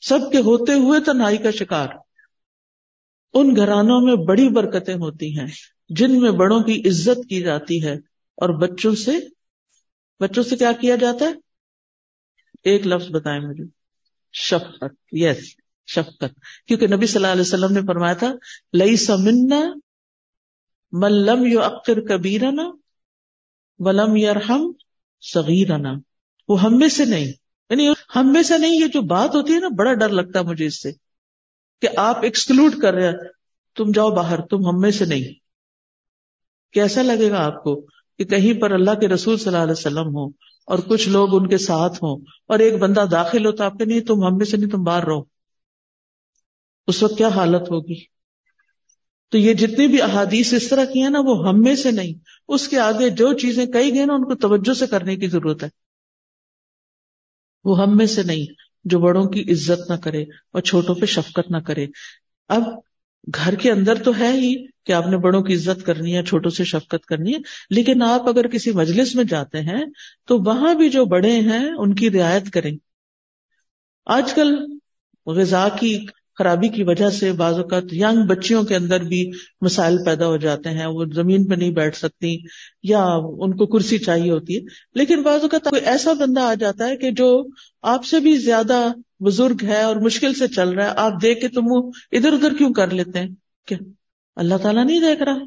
[0.00, 1.88] سب کے ہوتے ہوئے تنہائی کا شکار۔
[3.34, 5.46] ان گھرانوں میں بڑی برکتیں ہوتی ہیں،
[5.88, 9.12] جن میں بڑوں کی عزت کی جاتی ہے۔ اور بچوں سے
[10.20, 11.32] بچوں سے کیا کیا جاتا ہے؟
[12.64, 13.64] ایک لفظ بتائیں مجھے۔
[14.32, 15.38] شفقت۔ یس
[15.86, 18.34] شفقت۔ کیونکہ نبی صلی اللہ علیہ وسلم نے فرمایا تھا
[18.72, 19.60] لئی سمنا
[20.92, 22.70] ملم یو اکثر کبیر نا
[23.78, 24.72] ولم یرحم
[25.20, 25.92] صغیر نا
[26.48, 27.32] وہ ہم میں سے نہیں۔
[27.70, 30.44] یعنی ہم میں سے نہیں، یہ جو بات ہوتی ہے نا، بڑا ڈر لگتا ہے
[30.44, 30.92] مجھے اس سے
[31.80, 33.14] کہ آپ ایکسکلوڈ کر رہے ہیں۔
[33.74, 35.34] تم جاؤ باہر، تم ہم میں سے نہیں۔
[36.72, 37.86] کیسا لگے گا آپ کو؟
[38.18, 40.26] کہ کہیں پر اللہ کے رسول صلی اللہ علیہ وسلم ہو
[40.66, 43.84] اور کچھ لوگ ان کے ساتھ ہوں اور ایک بندہ داخل ہو تو آپ کے
[43.84, 45.22] نہیں، تم ہم میں سے نہیں، تم باہر رہو۔
[46.86, 48.04] اس وقت کیا حالت ہوگی؟
[49.28, 52.14] تو یہ جتنی بھی احادیث اس طرح کی ہیں نا، وہ ہم میں سے نہیں،
[52.48, 55.62] اس کے آگے جو چیزیں کہی گئی نا، ان کو توجہ سے کرنے کی ضرورت
[55.62, 55.68] ہے۔
[57.64, 58.46] وہ ہم میں سے نہیں،
[58.84, 61.86] جو بڑوں کی عزت نہ کرے اور چھوٹوں پہ شفقت نہ کرے۔
[62.48, 62.62] اب
[63.34, 66.50] گھر کے اندر تو ہے ہی کہ آپ نے بڑوں کی عزت کرنی ہے، چھوٹوں
[66.50, 67.38] سے شفقت کرنی ہے،
[67.70, 69.84] لیکن آپ اگر کسی مجلس میں جاتے ہیں
[70.26, 72.76] تو وہاں بھی جو بڑے ہیں، ان کی رعایت کریں۔
[74.06, 74.56] آج کل
[75.26, 76.06] غذا کی
[76.38, 80.70] خرابی کی وجہ سے بعض اوقات ینگ بچیوں کے اندر بھی مسائل پیدا ہو جاتے
[80.70, 82.38] ہیں، وہ زمین پہ نہیں بیٹھ سکتی
[82.82, 83.04] یا
[83.38, 84.60] ان کو کرسی چاہیے ہوتی ہے۔
[84.94, 87.46] لیکن بعض اوقات کوئی ایسا بندہ آ جاتا ہے کہ جو
[87.82, 88.88] آپ سے بھی زیادہ
[89.20, 91.64] بزرگ ہے اور مشکل سے چل رہا ہے، آپ دیکھ کے تم
[92.12, 93.28] ادھر ادھر کیوں کر لیتے ہیں؟
[93.66, 93.78] کیا
[94.36, 95.38] اللہ تعالیٰ نہیں دیکھ رہا؟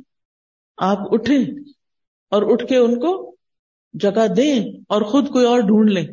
[0.77, 1.45] آپ اٹھیں
[2.29, 3.35] اور اٹھ کے ان کو
[3.93, 6.07] جگہ دیں اور خود کوئی اور ڈھونڈ لیں۔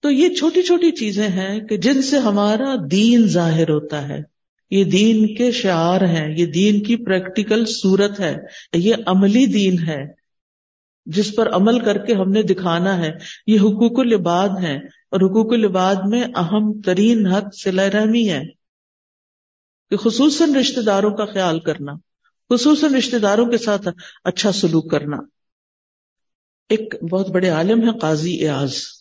[0.00, 4.18] تو یہ چھوٹی چھوٹی چیزیں ہیں کہ جن سے ہمارا دین ظاہر ہوتا ہے۔
[4.70, 8.36] یہ دین کے شعار ہیں، یہ دین کی پریکٹیکل صورت ہے۔
[8.72, 10.02] یہ عملی دین ہے۔
[11.06, 13.10] جس پر عمل کر کے ہم نے دکھانا ہے۔
[13.46, 14.78] یہ حقوق العباد ہیں
[15.10, 18.42] اور حقوق العباد میں اہم ترین حق سلا رحمی ہے۔
[19.90, 21.92] کہ خصوصاً رشتے داروں کا خیال کرنا،
[22.50, 23.88] خصوصاً رشتے داروں کے ساتھ
[24.24, 25.16] اچھا سلوک کرنا۔
[26.68, 28.99] ایک بہت بڑے عالم ہے قاضی ایاز۔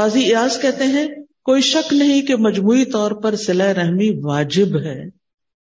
[0.00, 1.08] قاضی ایاز کہتے ہیں،
[1.42, 5.04] کوئی شک نہیں کہ مجموعی طور پر سلا رحمی واجب ہے۔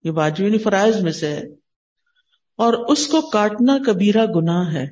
[0.05, 1.43] یہ واجب یعنی فرائض میں سے ہے۔
[2.57, 4.87] اور اس کو کاٹنا کبیرہ گناہ ہے۔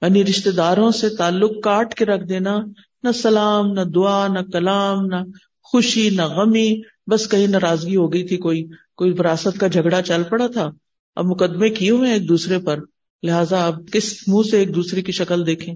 [0.00, 2.58] یعنی رشتے داروں سے تعلق کاٹ کے رکھ دینا،
[3.02, 5.16] نہ سلام، نہ دعا، نہ کلام، نہ
[5.62, 10.22] خوشی، نہ غمی۔ بس کہیں ناراضگی ہو گئی تھی کوئی کوئی وراثت کا جھگڑا چل
[10.22, 10.70] پڑا تھا۔
[11.16, 12.78] اب مقدمے کیے ہوئے ایک دوسرے پر۔
[13.22, 15.74] لہذا اب کس منہ سے ایک دوسرے کی شکل دیکھیں۔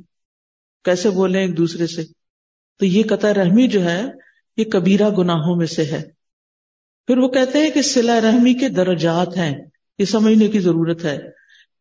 [0.85, 2.18] کیسے بولیں ایک دوسرے سے؟
[2.79, 4.03] تو یہ قطع رحمی جو ہے،
[4.57, 6.11] یہ کبیرہ گناہوں میں سے ہے۔
[7.07, 9.59] پھر وہ کہتے ہیں کہ سلا رحمی کے درجات ہیں،
[9.99, 11.19] یہ سمجھنے کی ضرورت ہے۔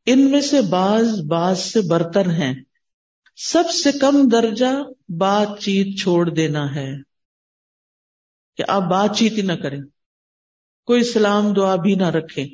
[0.06, 2.56] ان میں سے بعض بعض سے برتر ہیں۔
[3.36, 6.92] سب سے کم درجہ بات چیت چھوڑ دینا ہے۔
[8.58, 9.80] کہ آپ بات چیت ہی نہ کریں۔
[10.86, 12.48] کوئی سلام دعا بھی نہ رکھے۔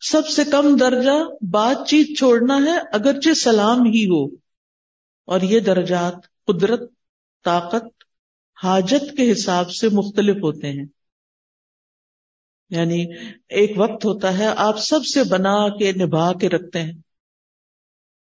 [0.00, 4.26] سب سے کم درجہ بات چیت چھوڑنا ہے، اگرچہ سلام ہی ہو۔
[5.24, 6.80] اور یہ درجات قدرت،
[7.44, 7.84] طاقت،
[8.62, 10.86] حاجت کے حساب سے مختلف ہوتے ہیں۔
[12.70, 13.06] یعنی
[13.48, 16.92] ایک وقت ہوتا ہے آپ سب سے بنا کے نبھا کے رکھتے ہیں۔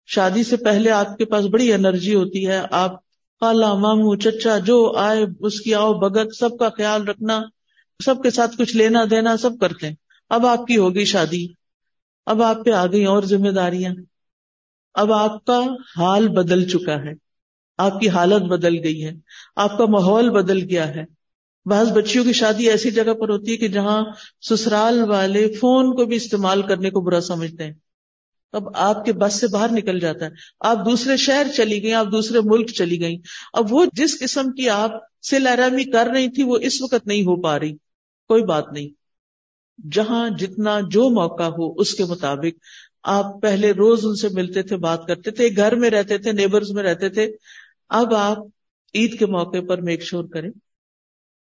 [0.05, 3.01] شادی سے پہلے آپ کے پاس بڑی انرجی ہوتی ہے، آپ
[3.39, 7.41] خالہ مامو چچا، جو آئے، اس کی آؤ بگت سب کا خیال رکھنا،
[8.05, 9.95] سب کے ساتھ کچھ لینا دینا، سب کرتے ہیں۔
[10.29, 11.47] اب آپ کی ہوگی شادی۔
[12.25, 13.95] اب آپ پہ آ گئی اور ذمہ داریاں۔
[14.93, 15.61] اب آپ کا
[15.97, 17.22] حال بدل چکا ہے۔
[17.77, 19.11] آپ کی حالت بدل گئی ہے،
[19.55, 21.05] آپ کا ماحول بدل گیا ہے۔
[21.65, 24.03] بعض بچیوں کی شادی ایسی جگہ پر ہوتی ہے کہ جہاں
[24.49, 27.73] سسرال والے فون کو بھی استعمال کرنے کو برا سمجھتے ہیں۔
[28.51, 32.05] اب آپ کے بس سے باہر نکل جاتا ہے۔ آپ دوسرے شہر چلی گئی آپ
[32.05, 33.17] دوسرے ملک چلی گئی
[33.53, 34.91] اب وہ جس قسم کی آپ
[35.29, 37.73] سے لہرامی کر رہی تھی وہ اس وقت نہیں ہو پا رہی۔
[38.27, 38.89] کوئی بات نہیں۔
[39.91, 42.59] جہاں جتنا جو موقع ہو، اس کے مطابق
[43.03, 46.71] آپ پہلے روز ان سے ملتے تھے، بات کرتے تھے گھر میں رہتے تھے، نیبرز
[46.71, 47.31] میں رہتے تھے۔
[47.93, 48.37] اب آپ
[48.95, 50.49] عید کے موقع پر میک شور کریں۔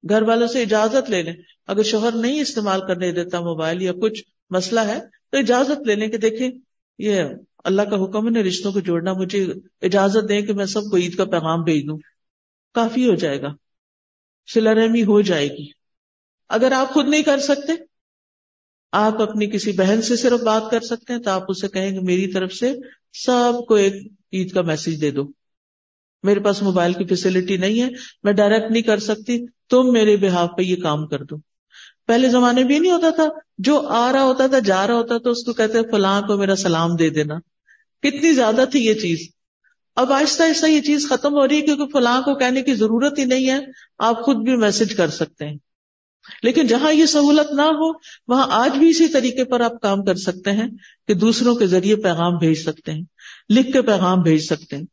[0.10, 1.34] گھر والوں سے اجازت لے لیں۔
[1.68, 5.00] اگر شوہر نہیں استعمال کرنے دیتا موبائل یا کچھ مسئلہ ہے
[5.32, 6.52] تو اجازت لے لیں کہ دیکھیں،
[7.00, 7.24] یہ
[7.64, 11.16] اللہ کا حکم ہے رشتوں کو جوڑنا۔ مجھے اجازت دیں کہ میں سب کو عید
[11.16, 11.98] کا پیغام بھیج دوں۔
[12.74, 13.54] کافی ہو جائے گا۔
[14.54, 15.68] سلارحمی ہو جائے گی۔
[16.50, 17.72] اگر آپ خود نہیں کر سکتے،
[18.92, 22.00] آپ اپنی کسی بہن سے صرف بات کر سکتے ہیں تو آپ اسے کہیں کہ
[22.00, 22.74] میری طرف سے
[23.14, 23.94] سب کو ایک
[24.34, 25.43] عید کا میسج دے دو۔
[26.24, 27.90] میرے پاس موبائل کی فیسلٹی نہیں ہے،
[28.24, 31.36] میں ڈائریکٹ نہیں کر سکتی، تم میرے بحاف پہ یہ کام کر دو۔
[32.08, 33.26] پہلے زمانے بھی نہیں ہوتا تھا،
[33.58, 36.56] جو آ رہا ہوتا تھا، جا رہا ہوتا تو اس کو کہتے فلاں کو میرا
[36.56, 37.36] سلام دے دینا۔
[38.02, 39.20] کتنی زیادہ تھی یہ چیز۔
[39.96, 43.20] اب آہستہ آہستہ یہ چیز ختم ہو رہی ہے، کیونکہ فلاں کو کہنے کی ضرورت
[43.20, 43.60] ہی نہیں ہے،
[43.98, 45.58] آپ خود بھی میسج کر سکتے ہیں۔
[46.44, 47.94] لیکن جہاں یہ سہولت نہ ہو،
[48.28, 50.68] وہاں آج بھی اسی طریقے پر آپ کام کر سکتے ہیں
[51.08, 53.02] کہ دوسروں کے ذریعے پیغام بھیج سکتے ہیں،
[53.50, 54.84] لکھ کے پیغام بھیج سکتے ہیں۔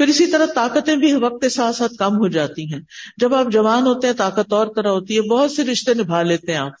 [0.00, 2.80] پھر اسی طرح طاقتیں بھی وقت کے ساتھ ساتھ کم ہو جاتی ہیں۔
[3.16, 6.52] جب آپ جوان ہوتے ہیں، طاقت اور طرح ہوتی ہے، بہت سے رشتے نبھا لیتے
[6.52, 6.72] ہیں آپ۔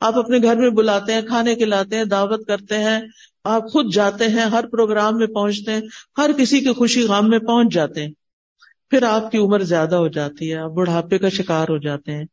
[0.00, 3.00] آپ اپنے گھر میں بلاتے ہیں، کھانے کھلاتے ہیں، دعوت کرتے ہیں،
[3.44, 5.80] آپ خود جاتے ہیں، ہر پروگرام میں پہنچتے ہیں،
[6.18, 8.12] ہر کسی کی خوشی غام میں پہنچ جاتے ہیں۔
[8.90, 12.24] پھر آپ کی عمر زیادہ ہو جاتی ہے، آپ بڑھاپے کا شکار ہو جاتے ہیں۔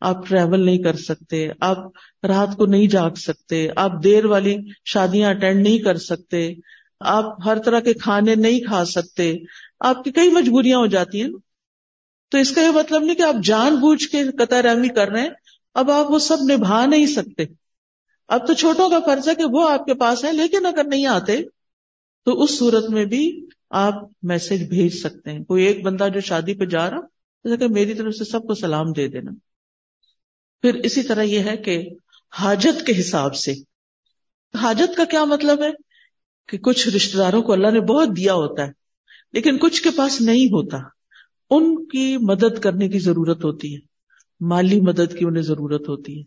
[0.00, 1.78] آپ ٹریول نہیں کر سکتے، آپ
[2.26, 6.54] رات کو نہیں جاگ سکتے، آپ دیر والی شادیاں اٹینڈ نہیں کر سکتے۔
[7.04, 9.36] آپ ہر طرح کے کھانے نہیں کھا سکتے۔
[9.80, 11.30] آپ کی کئی مجبوریاں ہو جاتی ہیں۔
[12.28, 15.20] تو اس کا یہ مطلب نہیں کہ آپ جان بوجھ کے قطع رحمی کر رہے
[15.20, 15.30] ہیں۔
[15.74, 17.44] اب آپ وہ سب نبھا نہیں سکتے۔
[18.28, 21.06] اب تو چھوٹوں کا فرض ہے کہ وہ آپ کے پاس ہے لیکن اگر نہیں
[21.06, 21.42] آتے
[22.24, 26.54] تو اس صورت میں بھی آپ میسج بھیج سکتے ہیں۔ کوئی ایک بندہ جو شادی
[26.54, 29.30] پہ جا رہا کہ میری طرف سے سب کو سلام دے دینا۔
[30.62, 31.88] پھر اسی طرح یہ ہے کہ
[32.38, 33.54] حاجت کے حساب سے۔
[34.54, 35.70] حاجت کا کیا مطلب ہے؟
[36.48, 38.72] کہ کچھ رشتے داروں کو اللہ نے بہت دیا ہوتا ہے،
[39.32, 40.78] لیکن کچھ کے پاس نہیں ہوتا۔
[41.50, 43.80] ان کی مدد کرنے کی ضرورت ہوتی ہے،
[44.40, 46.22] مالی مدد کی انہیں ضرورت ہوتی ہے۔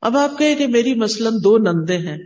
[0.00, 2.18] اب آپ کہیں کہ میری مثلاً دو نندے ہیں،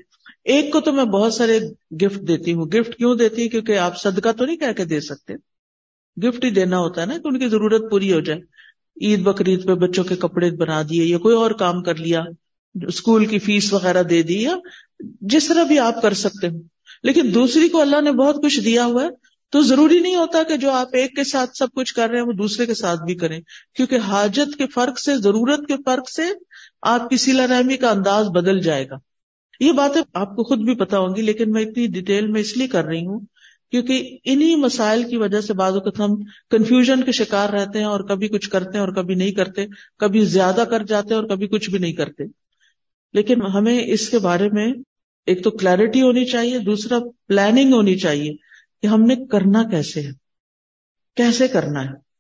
[0.45, 1.59] ایک کو تو میں بہت سارے
[2.03, 5.01] گفٹ دیتی ہوں۔ گفٹ کیوں دیتی ہوں کیونکہ آپ صدقہ تو نہیں کہہ کے دے
[5.01, 5.35] سکتے۔
[6.17, 8.41] گفٹ ہی دینا ہوتا ہے نا کہ ان کی ضرورت پوری ہو جائے۔
[9.01, 12.23] عید بقرعید پہ بچوں کے کپڑے بنا دیے یا کوئی اور کام کر لیا،
[12.89, 14.55] اسکول کی فیس وغیرہ دے دی یا
[15.21, 16.72] جس طرح بھی آپ کر سکتے ہو۔
[17.03, 19.09] لیکن دوسری کو اللہ نے بہت کچھ دیا ہوا ہے،
[19.51, 22.27] تو ضروری نہیں ہوتا کہ جو آپ ایک کے ساتھ سب کچھ کر رہے ہیں،
[22.27, 23.41] وہ دوسرے کے ساتھ بھی کریں۔
[23.75, 26.23] کیونکہ حاجت کے فرق سے، ضرورت کے فرق سے
[26.83, 28.95] آپ کی سیلا رحمی کا انداز بدل جائے گا۔
[29.61, 32.57] یہ باتیں آپ کو خود بھی پتا ہوں گی، لیکن میں اتنی ڈیٹیل میں اس
[32.57, 33.21] لیے کر رہی ہوں
[33.71, 36.15] کیونکہ انہی مسائل کی وجہ سے بعض اوقات ہم
[36.51, 39.67] کنفیوژن کے شکار رہتے ہیں اور کبھی کچھ کرتے ہیں اور کبھی نہیں کرتے،
[39.99, 42.25] کبھی زیادہ کر جاتے ہیں اور کبھی کچھ بھی نہیں کرتے۔
[43.15, 44.73] لیکن ہمیں اس کے بارے میں
[45.27, 48.33] ایک تو کلیرٹی ہونی چاہیے، دوسرا پلاننگ ہونی چاہیے
[48.83, 50.11] کہ ہم نے کرنا کیسے ہے۔
[51.17, 52.13] کیسے کرنا ہے؟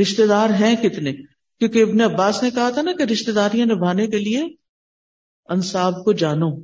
[0.00, 1.12] رشتے دار ہیں کتنے؟
[1.58, 4.42] کیونکہ ابن عباس نے کہا تھا نا کہ رشتے داریاں نبھانے کے لیے
[5.48, 6.60] انصاب کو جانو۔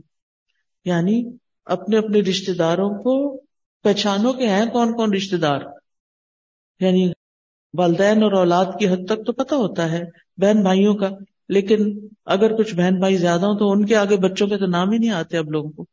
[0.85, 3.40] یعنی اپنے اپنے رشتے داروں کو
[3.83, 5.61] پہچانو کہ ہیں کون کون رشتے دار
[6.81, 7.12] یعنی
[7.74, 10.03] والدین اور اولاد کی حد تک تو پتا ہوتا ہے،
[10.37, 11.11] بہن بھائیوں کا۔
[11.51, 14.91] لیکن اگر کچھ بہن بھائی زیادہ ہوں تو ان کے آگے بچوں کے تو نام
[14.91, 15.87] ہی نہیں آتے اب لوگوں کو۔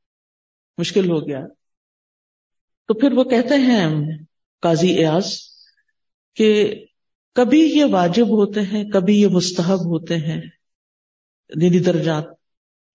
[0.78, 1.46] مشکل ہو گیا۔
[2.88, 4.18] تو پھر وہ کہتے ہیں
[4.62, 5.34] قاضی ایاز
[6.36, 6.74] کہ
[7.36, 10.42] کبھی یہ واجب ہوتے ہیں، کبھی یہ مستحب ہوتے ہیں۔
[11.62, 12.24] دینی درجات۔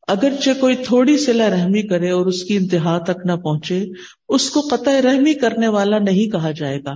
[0.09, 3.87] اگرچہ کوئی تھوڑی سلا رحمی کرے اور اس کی انتہا تک نہ پہنچے،
[4.29, 6.93] اس کو قطع رحمی کرنے والا نہیں کہا جائے گا۔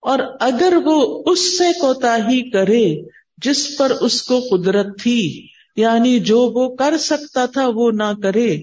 [0.00, 6.20] اور اگر وہ اس سے کوتا ہی کرے جس پر اس کو قدرت تھی یعنی
[6.20, 8.54] جو وہ کر سکتا تھا وہ نہ کرے۔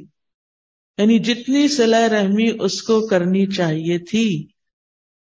[0.98, 4.48] یعنی جتنی صلاح رحمی اس کو کرنی چاہیے تھی،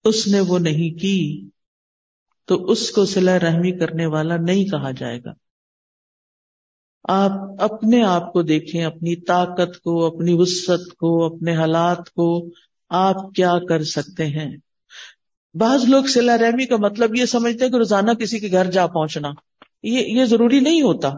[0.05, 1.49] اس نے وہ نہیں کی۔
[2.45, 5.31] تو اس کو صلاح رحمی کرنے والا نہیں کہا جائے گا۔
[7.09, 12.49] آپ اپنے آپ کو دیکھیں، اپنی طاقت کو، اپنی وسط کو، اپنے حالات کو
[12.89, 14.57] آپ کیا کر سکتے ہیں؟
[15.55, 18.87] بعض لوگ صلاح رحمی کا مطلب یہ سمجھتے ہیں کہ روزانہ کسی کے گھر جا
[18.87, 19.29] پہنچنا،
[19.83, 21.09] یہ یہ ضروری نہیں ہوتا۔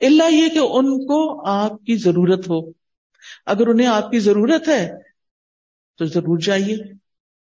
[0.00, 2.70] اللہ یہ کہ ان کو آپ کی ضرورت ہو۔
[3.46, 4.90] اگر انہیں آپ کی ضرورت ہے
[5.98, 6.76] تو ضرور جائیے۔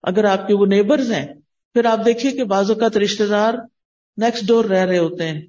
[0.03, 1.25] اگر آپ کے وہ نیبرز ہیں،
[1.73, 3.53] پھر آپ دیکھیے کہ بعض اوقات رشتے دار
[4.17, 5.41] نیکسٹ ڈور رہ رہے ہوتے ہیں،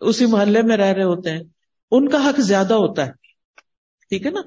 [0.00, 1.42] اسی محلے میں رہ رہے ہوتے ہیں۔
[1.90, 3.12] ان کا حق زیادہ ہوتا ہے۔
[4.08, 4.40] ٹھیک ہے نا؟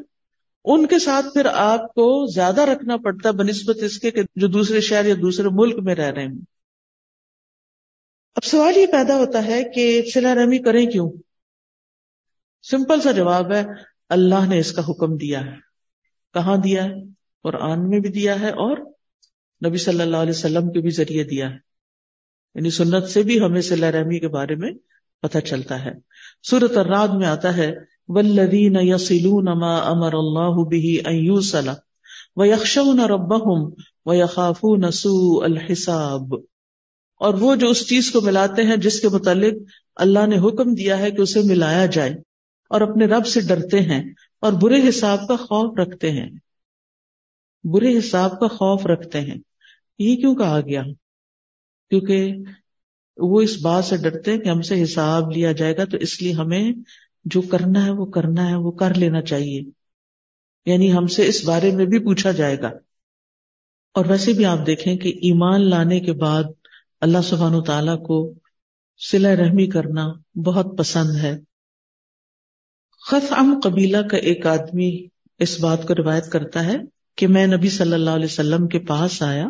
[0.66, 4.48] ان کے ساتھ پھر آپ کو زیادہ رکھنا پڑتا ہے، بنسبت اس کے کہ جو
[4.48, 6.36] دوسرے شہر یا دوسرے ملک میں رہ رہے ہیں
[8.36, 11.12] اب سوال یہ پیدا ہوتا ہے کہ سلا رحمی کریں کیوں؟
[12.72, 13.66] سمپل سا جواب ہے،
[14.10, 15.56] اللہ نے اس کا حکم دیا ہے۔
[16.34, 16.94] کہاں دیا ہے؟
[17.44, 18.78] قرآن میں بھی دیا ہے اور
[19.68, 21.58] نبی صلی اللہ علیہ وسلم کے بھی ذریعے دیا ہے۔
[22.56, 24.72] یعنی سنت سے بھی ہمیں صلی رحمی کے بارے میں
[25.22, 25.92] پتہ چلتا ہے۔
[26.44, 31.70] سورت الراد میں آتا ہے والذین یصلون ما امر اللہ به ان یوصل
[32.36, 33.74] ویخشون ربهم
[34.06, 36.34] ویخافون سوء الحساب۔
[37.20, 39.54] اور وہ جو اس چیز کو ملاتے ہیں جس کے متعلق
[39.96, 42.12] اللہ نے حکم دیا ہے کہ اسے ملایا جائے
[42.70, 44.04] اور اپنے رب سے ڈرتے ہیں
[44.40, 46.30] اور برے حساب کا خوف رکھتے ہیں۔
[47.64, 49.38] برے حساب کا خوف رکھتے ہیں۔
[50.00, 50.84] یہ کیوں کہا گیا؟
[51.90, 52.36] کیونکہ
[53.18, 56.22] وہ اس بات سے ڈرتے ہیں کہ ہم سے حساب لیا جائے گا تو اس
[56.22, 56.72] لیے ہمیں
[57.26, 59.62] جو کرنا ہے وہ کرنا ہے، وہ کر لینا چاہیے۔
[60.66, 62.70] یعنی ہم سے اس بارے میں بھی پوچھا جائے گا۔
[63.94, 66.44] اور ویسے بھی آپ دیکھیں کہ ایمان لانے کے بعد
[67.02, 68.34] اللہ سبحانہ و تعالی کو
[69.12, 71.40] سلا رحمی کرنا بہت پسند ہے۔
[73.08, 75.08] خفعم قبیلہ کا ایک آدمی
[75.40, 76.78] اس بات کو روایت کرتا ہے
[77.16, 79.50] کہ میں نبی صلی اللہ علیہ وسلم کے پاس آیا۔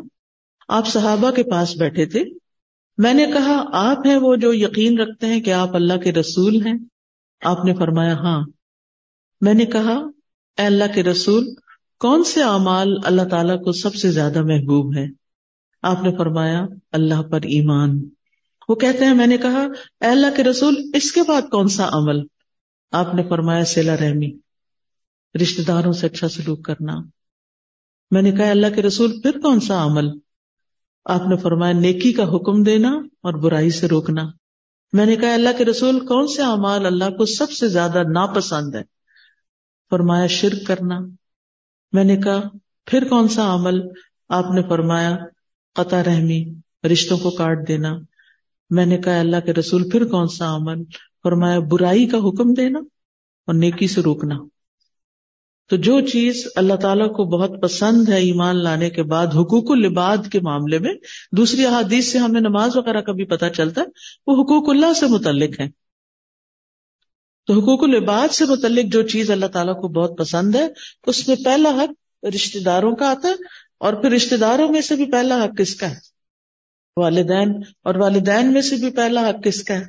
[0.67, 2.23] آپ صحابہ کے پاس بیٹھے تھے۔
[2.97, 6.65] میں نے کہا، آپ ہیں وہ جو یقین رکھتے ہیں کہ آپ اللہ کے رسول
[6.65, 6.90] ہیں۔
[7.41, 8.41] آپ نے فرمایا ہاں۔
[9.41, 9.93] میں نے کہا،
[10.57, 11.47] اے اللہ کے رسول،
[11.99, 15.05] کون سے اعمال اللہ تعالیٰ کو سب سے زیادہ محبوب ہے
[15.81, 18.09] آپ نے فرمایا، اللہ پر ایمان۔
[18.69, 19.61] وہ کہتے ہیں، میں نے کہا،
[20.01, 22.19] اے اللہ کے رسول، اس کے بعد کون سا عمل؟
[22.91, 24.37] آپ نے فرمایا سیلا رحمی۔
[25.41, 26.95] رشتے داروں سے اچھا سلوک کرنا۔
[28.11, 30.07] میں نے کہا اللہ کے رسول، پھر کون سا عمل؟
[31.05, 32.89] آپ نے فرمایا، نیکی کا حکم دینا
[33.21, 34.40] اور برائی سے روکنا۔
[34.93, 38.75] میں نے کہا، اللہ کے رسول، کون سے اعمال اللہ کو سب سے زیادہ ناپسند
[38.75, 38.81] ہے
[39.89, 40.99] فرمایا، شرک کرنا۔
[41.91, 42.41] میں نے کہا،
[42.85, 43.81] پھر کون سا عمل
[44.29, 45.17] آپ نے فرمایا؟
[45.75, 46.53] قطع رحمی،
[46.91, 47.93] رشتوں کو کاٹ دینا۔
[48.69, 50.83] میں نے کہا، اللہ کے رسول، پھر کون سا عمل؟
[51.23, 52.79] فرمایا، برائی کا حکم دینا
[53.47, 54.35] اور نیکی سے روکنا۔
[55.71, 60.17] تو جو چیز اللہ تعالیٰ کو بہت پسند ہے ایمان لانے کے بعد، حقوق العباد
[60.31, 60.93] کے معاملے میں،
[61.37, 63.85] دوسری احادیث سے ہمیں نماز وغیرہ کا بھی پتہ چلتا ہے،
[64.27, 65.69] وہ حقوق اللہ سے متعلق ہے
[67.45, 70.67] تو حقوق العباد سے متعلق جو چیز اللہ تعالیٰ کو بہت پسند ہے،
[71.07, 73.33] اس میں پہلا حق رشتے داروں کا آتا ہے
[73.77, 75.95] اور پھر رشتے داروں میں سے بھی پہلا حق کس کا ہے؟
[76.97, 79.85] والدین، اور والدین میں سے بھی پہلا حق کس کا ہے؟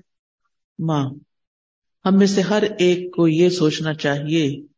[0.78, 1.10] ماں۔
[2.04, 4.71] ہم میں سے ہر ایک کو یہ سوچنا چاہیے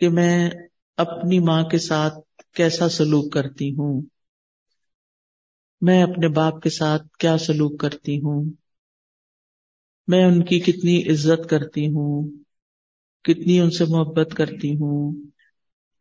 [0.00, 0.50] کہ میں
[0.96, 2.14] اپنی ماں کے ساتھ
[2.54, 4.02] کیسا سلوک کرتی ہوں؟
[5.80, 8.44] میں اپنے باپ کے ساتھ کیا سلوک کرتی ہوں؟
[10.08, 12.30] میں ان کی کتنی عزت کرتی ہوں؟
[13.22, 15.14] کتنی ان سے محبت کرتی ہوں؟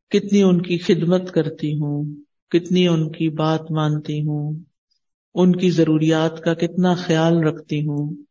[0.10, 2.16] کتنی ان کی خدمت کرتی ہوں؟
[2.50, 4.64] کتنی ان کی بات مانتی ہوں؟
[5.36, 8.24] ان کی ضروریات کا کتنا خیال رکھتی ہوں؟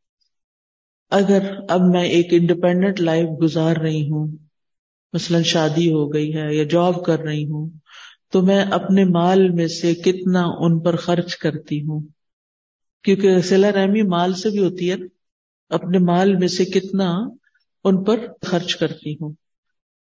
[1.11, 4.46] اگر اب میں ایک انڈیپینڈنٹ لائف گزار رہی ہوں
[5.17, 7.71] مثلاً شادی ہو گئی ہے یا جاب کر رہی ہوں،
[8.33, 12.07] تو میں اپنے مال میں سے کتنا ان پر خرچ کرتی ہوں؟
[13.03, 14.95] کیونکہ سلا رحمی مال سے بھی ہوتی ہے
[15.69, 17.15] اپنے مال میں سے کتنا
[17.85, 19.33] ان پر خرچ کرتی ہوں۔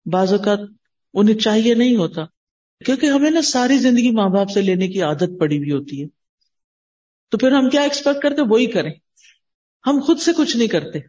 [0.06, 0.60] بعض اوقات
[1.14, 2.22] انہیں چاہیے نہیں ہوتا،
[2.86, 6.08] کیونکہ ہمیں نا ساری زندگی ماں باپ سے لینے کی عادت پڑی ہوئی ہوتی ہے۔
[7.32, 8.92] تو پھر ہم کیا ایکسپیکٹ کرتے؟ وہی کریں۔
[9.88, 11.00] ہم خود سے کچھ نہیں کرتے۔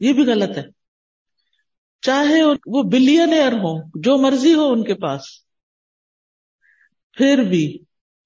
[0.00, 0.85] یہ بھی غلط ہے۔
[2.00, 5.22] چاہے وہ بلینئر ہو جو مرضی ہو ان کے پاس۔
[7.12, 7.78] پھر بھی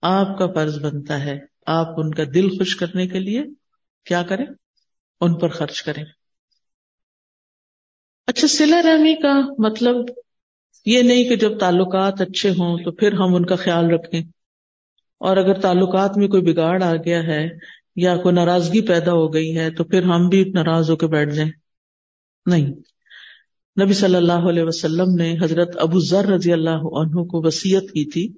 [0.03, 3.45] آپ کا فرض بنتا ہے، آپ ان کا دل خوش کرنے کے لیے
[4.05, 4.47] کیا کریں؟
[5.21, 6.05] ان پر خرچ کریں۔
[8.27, 9.97] اچھا سلا رحمی کا مطلب
[10.87, 14.21] یہ نہیں کہ جب تعلقات اچھے ہوں تو پھر ہم ان کا خیال رکھیں۔
[15.19, 17.49] اور اگر تعلقات میں کوئی بگاڑ آ گیا ہے
[17.97, 21.35] یا کوئی ناراضگی پیدا ہو گئی ہے تو پھر ہم بھی ناراض ہو کے بیٹھ
[21.35, 21.51] جائیں۔
[22.47, 22.73] نہیں
[23.85, 28.05] نبی صلی اللہ علیہ وسلم نے حضرت ابو ذر رضی اللہ عنہ کو وسیعت کی
[28.11, 28.33] تھی۔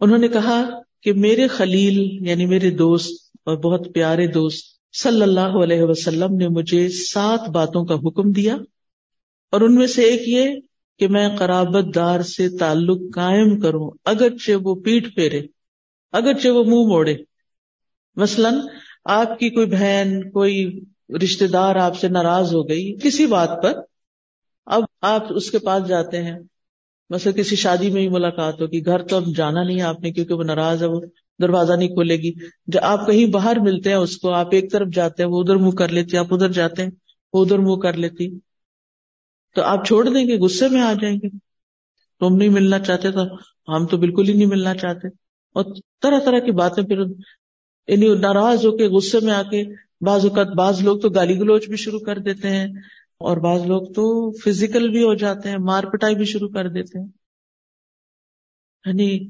[0.00, 0.62] انہوں نے کہا
[1.02, 6.48] کہ میرے خلیل یعنی میرے دوست اور بہت پیارے دوست صلی اللہ علیہ وسلم نے
[6.48, 8.56] مجھے سات باتوں کا حکم دیا
[9.50, 10.60] اور ان میں سے ایک یہ
[10.98, 15.40] کہ میں قرابت دار سے تعلق قائم کروں، اگرچہ وہ پیٹ پھیرے،
[16.12, 17.14] اگرچہ وہ منہ موڑے۔
[18.16, 18.54] مثلاً
[19.04, 20.80] آپ کی کوئی بہن، کوئی
[21.22, 23.72] رشتے دار آپ سے ناراض ہو گئی کسی بات پر
[24.66, 26.38] اب آپ اس کے پاس جاتے ہیں۔
[27.10, 30.12] مثلا کسی شادی میں ہی ملاقات ہوگی۔ گھر تو اب جانا نہیں ہے آپ نے
[30.12, 31.00] کیونکہ وہ ناراض ہے، وہ
[31.42, 32.32] دروازہ نہیں کھولے گی۔
[32.66, 35.56] جب آپ کہیں باہر ملتے ہیں اس کو، آپ ایک طرف جاتے ہیں، وہ ادھر
[35.56, 36.90] منہ کر لیتی، آپ ادھر جاتے ہیں،
[37.32, 38.38] وہ ادھر منہ کر لیتی۔
[39.54, 41.28] تو آپ چھوڑ دیں گے، غصے میں آ جائیں گے۔
[42.20, 43.22] تم نہیں ملنا چاہتے تو
[43.68, 45.08] ہم تو بالکل ہی نہیں ملنا چاہتے۔
[45.54, 45.64] اور
[46.02, 46.98] طرح طرح کی باتیں پھر
[47.88, 49.64] یعنی ناراض ہو کے، غصے میں آ کے،
[50.00, 52.66] بعض اوقات بعض لوگ تو گالی گلوچ بھی شروع کر دیتے ہیں۔
[53.24, 57.00] اور بعض لوگ تو فزیکل بھی ہو جاتے ہیں، مار پٹائی بھی شروع کر دیتے
[57.00, 57.08] ہیں۔
[58.86, 59.28] یعنی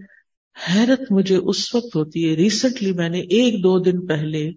[0.68, 4.50] حیرت مجھے اس وقت ہوتی ہے ریسنٹلی میں نے ایک دو دن پہلے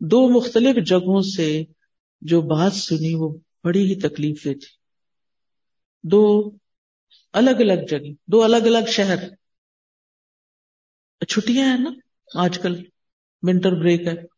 [0.00, 1.62] دو مختلف جگہوں سے
[2.20, 4.54] جو بات سنی، وہ بڑی ہی تکلیف تھی
[6.02, 6.50] دو
[7.32, 9.16] الگ الگ جگہ دو الگ الگ شہر۔
[11.28, 11.90] چھٹیاں ہیں نا،
[12.34, 12.82] آج کل
[13.42, 14.35] ونٹر بریک ہے۔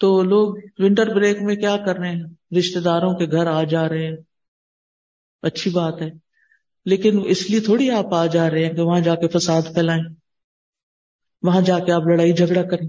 [0.00, 2.22] تو لوگ ونٹر بریک میں کیا کر رہے ہیں؟
[2.58, 4.16] رشتے داروں کے گھر آ جا رہے ہیں۔
[5.42, 6.08] اچھی بات ہے۔
[6.84, 10.02] لیکن اس لیے تھوڑی آپ آ جا رہے ہیں کہ وہاں جا کے فساد پھیلائیں۔
[11.42, 12.88] وہاں جا کے آپ لڑائی جھگڑا کریں۔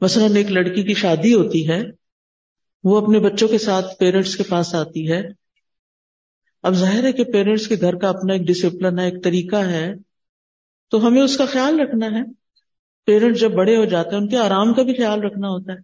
[0.00, 1.82] مثلاً ایک لڑکی کی شادی ہوتی ہے۔
[2.84, 5.22] وہ اپنے بچوں کے ساتھ پیرنٹس کے پاس آتی ہے۔
[6.62, 9.94] اب ظاہر ہے کہ پیرنٹس کے گھر کا اپنا ایک ڈسپلن ہے، ایک طریقہ ہے۔
[10.90, 12.37] تو ہمیں اس کا خیال رکھنا ہے۔
[13.08, 15.78] پیرنٹ جب بڑے ہو جاتے ہیں، ان کے آرام کا بھی خیال رکھنا ہوتا ہے۔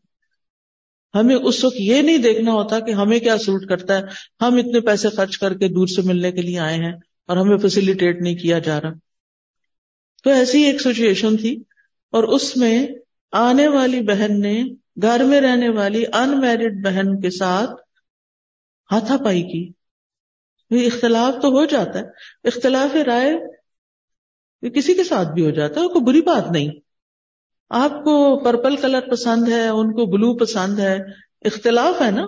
[1.18, 4.02] ہمیں اس وقت یہ نہیں دیکھنا ہوتا کہ ہمیں کیا سوٹ کرتا ہے۔
[4.40, 6.92] ہم اتنے پیسے خرچ کر کے دور سے ملنے کے لیے آئے ہیں
[7.28, 8.92] اور ہمیں فیسیلیٹیٹ نہیں کیا جا رہا۔
[10.24, 11.62] تو ایسی ایک سچویشن تھی
[12.10, 12.86] اور اس میں
[13.32, 14.62] آنے والی بہن نے
[15.02, 17.70] گھر میں رہنے والی ان میرڈ بہن کے ساتھ
[18.90, 19.72] ہاتھا پائی کی
[20.86, 22.04] اختلاف تو ہو جاتا ہے۔
[22.44, 23.54] اختلاف رائے
[24.74, 26.83] کسی کے ساتھ بھی ہو جاتا ہے کوئی بری بات نہیں۔
[27.68, 30.98] آپ کو پرپل کلر پسند ہے، ان کو بلو پسند ہے،
[31.42, 32.26] اختلاف ہے نا۔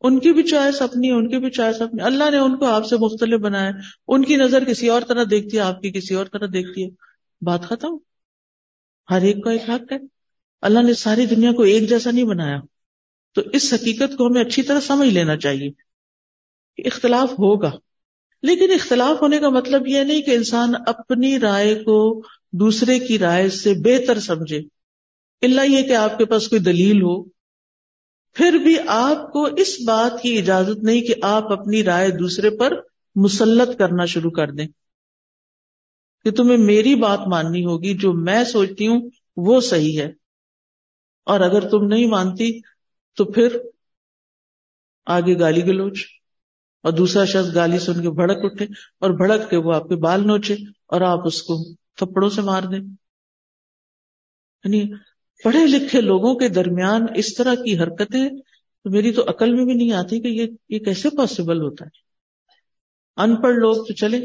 [0.00, 2.86] ان کی بھی چوائس اپنی، ان کی بھی چوائس اپنی۔ اللہ نے ان کو آپ
[2.86, 3.70] سے مختلف بنایا۔
[4.08, 6.88] ان کی نظر کسی اور طرح دیکھتی ہے، آپ کی کسی اور طرح دیکھتی ہے۔
[7.40, 7.88] بات ختم۔
[9.10, 9.96] ہر ایک کو ایک حق ہے۔
[10.62, 12.60] اللہ نے ساری دنیا کو ایک جیسا نہیں بنایا۔
[13.34, 15.70] تو اس حقیقت کو ہمیں اچھی طرح سمجھ لینا چاہیے
[16.84, 17.70] اختلاف ہوگا۔
[18.42, 22.22] لیکن اختلاف ہونے کا مطلب یہ نہیں کہ انسان اپنی رائے کو
[22.60, 24.58] دوسرے کی رائے سے بہتر سمجھے۔
[25.42, 27.24] اللہ یہ کہ آپ کے پاس کوئی دلیل ہو۔
[28.32, 32.72] پھر بھی آپ کو اس بات کی اجازت نہیں کہ آپ اپنی رائے دوسرے پر
[33.14, 34.66] مسلط کرنا شروع کر دیں۔
[36.24, 40.12] کہ تمہیں میری بات ماننی ہوگی، جو میں سوچتی ہوں، وہ صحیح ہے۔
[41.24, 42.60] اور اگر تم نہیں مانتی،
[43.16, 43.56] تو پھر
[45.06, 45.98] آگے گالی گلوچ۔
[46.82, 48.64] اور دوسرا شخص گالی سن کے بھڑک اٹھے
[48.98, 50.54] اور بھڑک کے وہ آپ کے بال نوچے
[50.86, 51.54] اور آپ اس کو
[51.96, 52.80] تھپڑوں سے مار دیں
[54.64, 54.84] یعنی
[55.44, 58.28] پڑھے لکھے لوگوں کے درمیان اس طرح کی حرکتیں
[58.84, 62.06] تو میری تو عقل میں بھی نہیں آتی کہ یہ یہ کیسے پاسبل ہوتا ہے۔
[63.16, 64.18] ان پڑھ لوگ تو چلے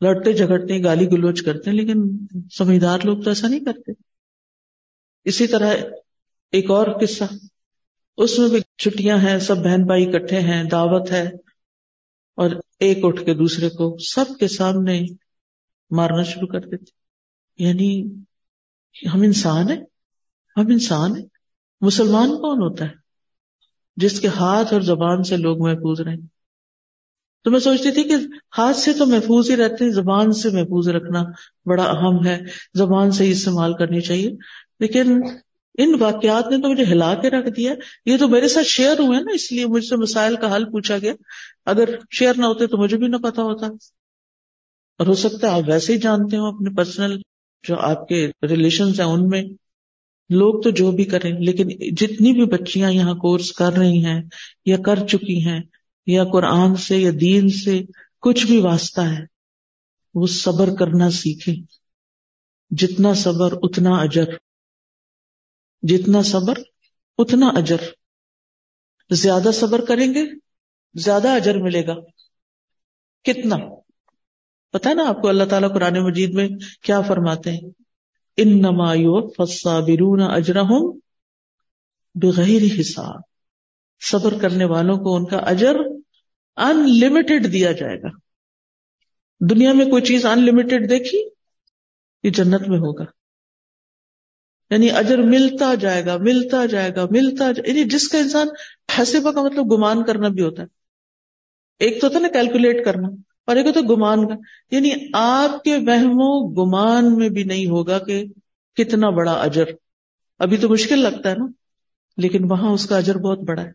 [0.00, 3.92] لڑتے جھگڑتے گالی گلوچ کرتے ہیں، لیکن سمجھدار لوگ تو ایسا نہیں کرتے۔
[5.24, 5.74] اسی طرح
[6.52, 7.24] ایک اور قصہ۔
[8.16, 11.28] اس میں بھی چھٹیاں ہیں، سب بہن بھائی اکٹھے ہیں، دعوت ہے
[12.34, 15.00] اور ایک اٹھ کے دوسرے کو سب کے سامنے
[15.90, 16.90] مارنا شروع کر دیتے۔
[17.64, 18.04] یعنی
[19.14, 19.84] ہم انسان ہیں۔
[20.56, 21.24] ہم انسان ہیں۔
[21.80, 22.90] مسلمان کون ہوتا ہے؟
[23.96, 26.16] جس کے ہاتھ اور زبان سے لوگ محفوظ رہیں۔
[27.44, 28.14] تو میں سوچتی تھی کہ
[28.58, 31.24] ہاتھ سے تو محفوظ ہی رہتے ہیں، زبان سے محفوظ رکھنا
[31.66, 32.40] بڑا اہم ہے۔
[32.74, 34.30] زبان سے ہی استعمال کرنی چاہیے۔
[34.80, 35.20] لیکن
[35.78, 37.74] ان واقعات نے تو مجھے ہلا کے رکھ دیا۔
[38.06, 40.98] یہ تو میرے ساتھ شیئر ہوئے نا، اس لیے مجھ سے مسائل کا حل پوچھا
[40.98, 41.12] گیا۔
[41.64, 43.66] اگر شیئر نہ ہوتے تو مجھے بھی نہ پتا ہوتا۔
[44.98, 47.20] اور ہو سکتا ہے آپ ویسے ہی جانتے ہو اپنے پرسنل
[47.68, 49.42] جو آپ کے ریلیشن ہیں ان میں۔
[50.30, 54.22] لوگ تو جو بھی کریں، لیکن جتنی بھی بچیاں یہاں کورس کر رہی ہیں
[54.64, 55.60] یا کر چکی ہیں،
[56.06, 57.80] یا قرآن سے یا دین سے
[58.20, 59.24] کچھ بھی واسطہ ہے،
[60.14, 61.54] وہ صبر کرنا سیکھیں۔
[62.70, 64.24] جتنا صبر، اتنا اجر۔
[65.82, 66.58] جتنا صبر،
[67.18, 67.76] اتنا اجر۔
[69.10, 70.22] زیادہ صبر کریں گے،
[70.94, 71.94] زیادہ اجر ملے گا۔
[73.24, 73.56] کتنا؟
[74.72, 76.48] پتا نا آپ کو اللہ تعالیٰ قرآن مجید میں
[76.82, 77.70] کیا فرماتے ہیں؟
[78.36, 81.00] ان نمایو فسا برون اجرا ہوں
[82.14, 83.20] بغیر حساب۔
[84.00, 85.76] صبر کرنے والوں کو ان کا اجر
[86.56, 88.08] ان لمیٹڈ دیا جائے گا۔
[89.40, 91.28] دنیا میں کوئی چیز ان لمیٹڈ دیکھی؟
[92.22, 93.04] یہ جنت میں ہوگا۔
[94.70, 98.48] یعنی اجر ملتا جائے گا، ملتا جائے گا، ملتا جائے یعنی جس کا انسان
[98.98, 100.66] حسبہ کا مطلب گمان کرنا بھی ہوتا ہے۔
[101.78, 103.08] ایک تو تھا نا کیلکولیٹ کرنا۔
[103.46, 104.34] اور ایک تو گمان کا
[104.70, 108.24] یعنی آپ کے وہم و گمان میں بھی نہیں ہوگا کہ
[108.76, 109.64] کتنا بڑا اجر۔
[110.38, 111.46] ابھی تو مشکل لگتا ہے نا،
[112.16, 113.72] لیکن وہاں اس کا اجر بہت بڑا ہے۔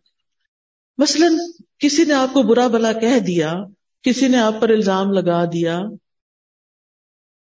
[0.98, 1.26] مثلا
[1.78, 3.54] کسی نے آپ کو برا بلا کہہ دیا،
[4.02, 5.80] کسی نے آپ پر الزام لگا دیا،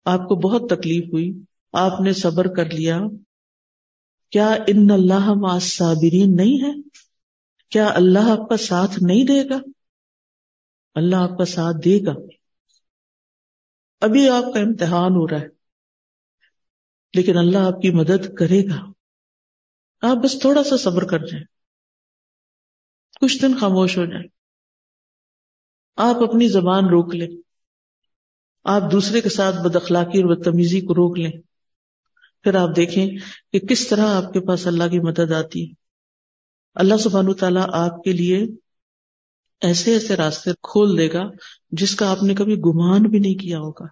[0.04, 1.32] آپ کو بہت تکلیف ہوئی،
[1.72, 3.00] آپ نے صبر کر لیا۔
[4.30, 6.80] کیا ان اللہ صابرین نہیں ہے؟
[7.70, 9.58] کیا اللہ آپ کا ساتھ نہیں دے گا؟
[10.94, 12.14] اللہ آپ کا ساتھ دے گا۔
[14.00, 15.48] ابھی آپ کا امتحان ہو رہا ہے،
[17.14, 18.92] لیکن اللہ آپ کی مدد کرے گا۔
[20.00, 21.44] آپ بس تھوڑا سا صبر کر جائیں۔
[23.20, 24.26] کچھ دن خاموش ہو جائیں۔
[25.96, 27.28] آپ اپنی زبان روک لیں۔
[28.64, 31.32] آپ دوسرے کے ساتھ بد اخلاقی اور بدتمیزی کو روک لیں۔
[32.42, 33.10] پھر آپ دیکھیں
[33.52, 35.74] کہ کس طرح آپ کے پاس اللہ کی مدد آتی۔ ہے
[36.74, 38.46] اللہ سبحانہ تعالیٰ آپ کے لیے
[39.60, 41.30] ایسے ایسے راستے کھول دے گا
[41.70, 43.84] جس کا آپ نے کبھی گمان بھی نہیں کیا ہوگا۔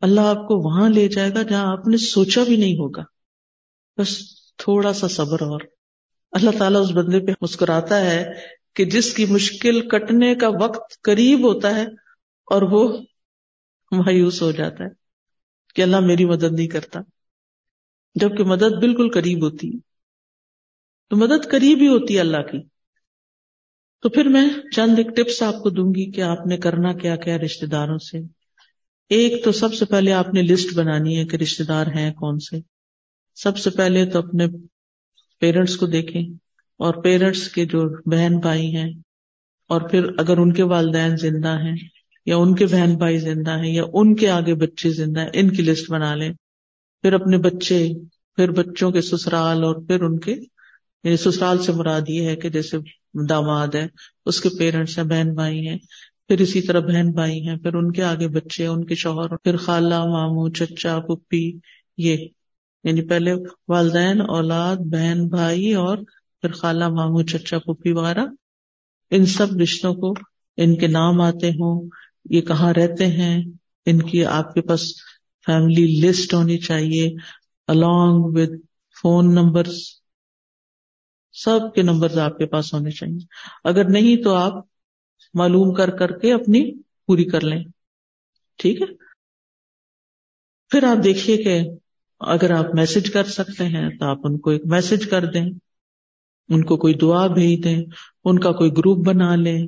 [0.00, 3.02] اللہ آپ کو وہاں لے جائے گا جہاں آپ نے سوچا بھی نہیں ہوگا۔
[3.96, 4.18] بس
[4.56, 5.60] تھوڑا سا صبر اور۔
[6.32, 8.32] اللہ تعالیٰ اس بندے پہ مسکراتا ہے
[8.74, 11.84] کہ جس کی مشکل کٹنے کا وقت قریب ہوتا ہے
[12.44, 12.98] اور وہ
[13.90, 14.88] مایوس ہو جاتا ہے
[15.74, 17.00] کہ اللہ میری مدد نہیں کرتا۔
[18.14, 19.78] جبکہ مدد بالکل قریب ہوتی۔ ہے
[21.08, 22.73] تو مدد قریب ہی ہوتی ہے اللہ کی۔
[24.04, 27.16] تو پھر میں چند ایک ٹپس آپ کو دوں گی کہ آپ نے کرنا کیا
[27.16, 28.18] کیا رشتے داروں سے۔
[29.08, 32.38] ایک تو سب سے پہلے آپ نے لسٹ بنانی ہے کہ رشتے دار ہیں کون
[32.38, 32.56] سے۔
[33.34, 34.46] سب سے پہلے تو اپنے
[35.40, 36.22] پیرنٹس کو دیکھیں
[36.76, 38.92] اور پیرنٹس کے جو بہن بھائی ہیں
[39.68, 41.76] اور پھر اگر ان کے والدین زندہ ہیں
[42.26, 45.50] یا ان کے بہن بھائی زندہ ہیں یا ان کے آگے بچے زندہ ہیں، ان
[45.50, 46.32] کی لسٹ بنا لیں۔
[47.02, 47.88] پھر اپنے بچے،
[48.36, 50.32] پھر بچوں کے سسرال اور پھر ان کے
[51.04, 52.76] یعنی سسرال سے مراد یہ ہے کہ جیسے
[53.28, 53.86] داماد ہے،
[54.26, 55.78] اس کے پیرنٹس ہیں، بہن بھائی ہیں،
[56.28, 59.56] پھر اسی طرح بہن بھائی ہیں، پھر ان کے آگے بچے ان کے شوہر، پھر
[59.56, 61.52] خالہ، ماموں، چچا پپی
[61.98, 62.28] یہ
[62.84, 63.32] یعنی پہلے
[63.68, 65.98] والدین، اولاد، بہن بھائی اور
[66.40, 68.26] پھر خالہ، ماموں، چچا پپی وغیرہ۔
[69.10, 70.14] ان سب رشتوں کو
[70.56, 71.88] ان کے نام آتے ہوں،
[72.30, 73.44] یہ کہاں رہتے ہیں،
[73.86, 74.92] ان کی آپ کے پاس
[75.46, 77.14] فیملی لسٹ ہونی چاہیے،
[77.68, 78.50] along ود
[79.02, 79.66] فون نمبر
[81.34, 83.18] سب کے نمبر آپ کے پاس ہونے چاہیے۔
[83.64, 84.52] اگر نہیں تو آپ
[85.34, 87.64] معلوم کر کر کے اپنی پوری کر لیں۔
[88.58, 88.86] ٹھیک ہے؟
[90.70, 91.60] پھر آپ دیکھیے کہ
[92.20, 95.50] اگر آپ میسج کر سکتے ہیں تو آپ ان کو ایک میسج کر دیں۔
[96.48, 97.82] ان کو کوئی دعا بھیج دیں۔
[98.24, 99.66] ان کا کوئی گروپ بنا لیں۔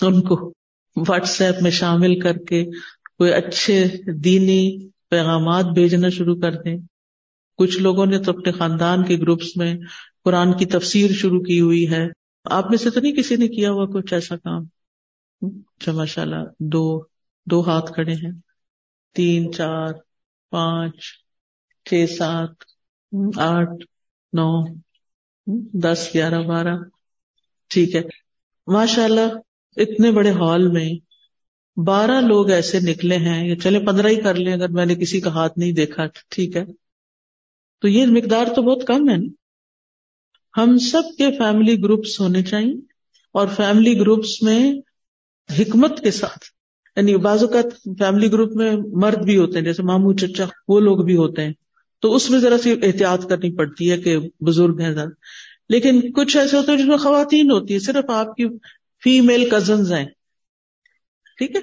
[0.00, 0.52] ان کو
[1.08, 2.64] واٹس ایپ میں شامل کر کے
[3.18, 6.76] کوئی اچھے دینی پیغامات بھیجنا شروع کر دیں۔
[7.56, 9.74] کچھ لوگوں نے تو اپنے خاندان کے گروپس میں
[10.26, 12.06] قرآن کی تفسیر شروع کی ہوئی ہے۔
[12.44, 14.64] آپ میں سے تو نہیں کسی نے کیا ہوا کچھ ایسا کام؟
[15.42, 17.02] اچھا ماشاء اللہ دو
[17.46, 18.30] دو ہاتھ کھڑے ہیں۔
[19.14, 19.92] تین، چار،
[20.50, 20.94] پانچ،
[21.84, 22.50] چھ، سات،
[23.36, 23.84] آٹھ،
[24.32, 24.74] نو،
[25.80, 26.74] دس، گیارہ، بارہ۔
[27.68, 28.02] ٹھیک ہے۔
[28.66, 29.32] ماشاء اللہ
[29.76, 30.92] اتنے بڑے ہال میں
[31.80, 35.20] بارہ لوگ ایسے نکلے ہیں۔ یا چلے پندرہ ہی کر لیں، اگر میں نے کسی
[35.20, 36.64] کا ہاتھ نہیں دیکھا، ٹھیک ہے۔
[37.78, 39.45] تو یہ مقدار تو بہت کم ہے۔ نا
[40.56, 42.74] ہم سب کے فیملی گروپس ہونے چاہیے
[43.32, 44.72] اور فیملی گروپس میں
[45.58, 46.38] حکمت کے ساتھ
[46.96, 47.64] یعنی بعض اوقات
[47.98, 51.52] فیملی گروپ میں مرد بھی ہوتے ہیں، جیسے مامو چچا، وہ لوگ بھی ہوتے ہیں۔
[52.00, 55.08] تو اس میں ذرا سی احتیاط کرنی پڑتی ہے کہ بزرگ ہیں زیادہ۔
[55.68, 58.48] لیکن کچھ ایسے ہوتے ہیں جس میں خواتین ہوتی ہے صرف آپ کی
[59.04, 60.06] فیمل کزنز ہیں۔
[61.38, 61.60] ٹھیک ہے؟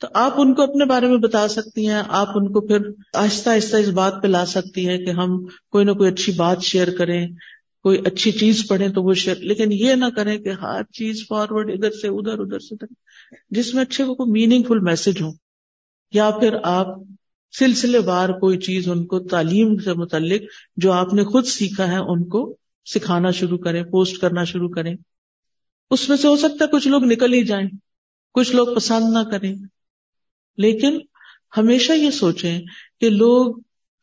[0.00, 2.78] تو آپ ان کو اپنے بارے میں بتا سکتی ہیں، آپ ان کو پھر
[3.14, 6.62] آہستہ آہستہ اس بات پہ لا سکتی ہیں کہ ہم کوئی نہ کوئی اچھی بات
[6.62, 7.28] شیئر کریں۔
[7.82, 11.70] کوئی اچھی چیز پڑھیں تو وہ شیئر لیکن یہ نہ کریں کہ ہر چیز فارورڈ
[11.70, 12.74] ادھر سے ادھر ادھر سے
[13.50, 15.30] جس میں اچھے کو کوئی میننگ فل میسج ہو
[16.12, 16.86] یا پھر آپ
[17.58, 20.42] سلسلے بار کوئی چیز ان کو تعلیم سے متعلق
[20.76, 22.56] جو آپ نے خود سیکھا ہے ان کو
[22.86, 24.96] سکھانا شروع کریں پوسٹ کرنا شروع کریں۔
[25.90, 27.68] اس میں سے ہو سکتا ہے کچھ لوگ نکل ہی جائیں،
[28.34, 29.56] کچھ لوگ پسند نہ کریں۔
[30.56, 30.98] لیکن
[31.56, 32.60] ہمیشہ یہ سوچیں
[33.00, 33.56] کہ لوگ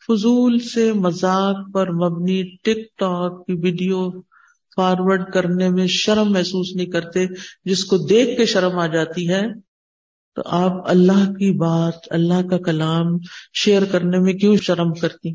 [0.10, 4.22] فضول سے مذاق پر مبنی ٹک ٹاک کی ویڈیو
[4.76, 7.26] فارورڈ کرنے میں شرم محسوس نہیں کرتے،
[7.66, 9.42] جس کو دیکھ کے شرم آ جاتی ہے۔
[10.36, 13.06] تو آپ اللہ کی بات، اللہ کا کلام
[13.54, 15.34] شیئر کرنے میں کیوں شرم کرتی؟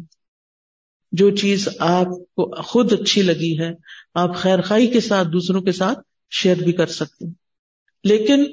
[1.12, 3.70] جو چیز آپ کو خود اچھی لگی ہے،
[4.14, 5.98] آپ خیر خائی کے ساتھ، دوسروں کے ساتھ
[6.30, 7.24] شیئر بھی کر سکتے
[8.04, 8.44] لیکن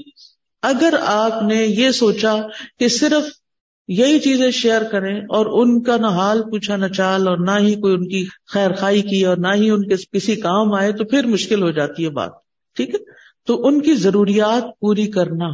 [0.61, 2.35] اگر آپ نے یہ سوچا
[2.79, 3.40] کہ صرف
[3.87, 7.75] یہی چیزیں شیئر کریں اور ان کا نہ حال پوچھا نہ چال اور نہ ہی
[7.75, 11.05] کوئی ان کی خیر خائی کی اور نہ ہی ان کے کسی کام آئے تو
[11.05, 12.31] پھر مشکل ہو جاتی ہے بات،
[12.75, 12.99] ٹھیک ہے؟
[13.47, 15.49] تو ان کی ضروریات پوری کرنا،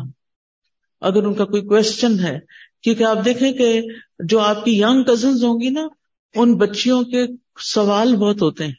[1.02, 2.40] اگر ان کا کوئی کوشچن ہے،
[2.84, 3.82] کیونکہ آپ دیکھیں کہ
[4.20, 5.88] جو آپ کی یگ کزنز ہوں گی نا،
[6.36, 7.26] ان بچیوں کے
[7.60, 8.74] سوال بہت ہوتے ہیں،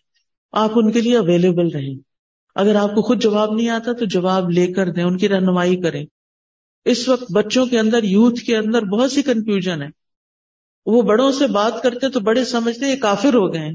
[0.53, 1.95] آپ ان کے لیے اویلیبل رہیں۔
[2.55, 5.77] اگر آپ کو خود جواب نہیں آتا تو جواب لے کر دیں، ان کی رہنمائی
[5.77, 6.07] کریں۔
[6.89, 9.89] اس وقت بچوں کے اندر، یوتھ کے اندر بہت سی کنفیوژن ہے۔
[10.87, 13.75] وہ بڑوں سے بات کرتے تو بڑے سمجھتے یہ کافر ہو گئے ہیں۔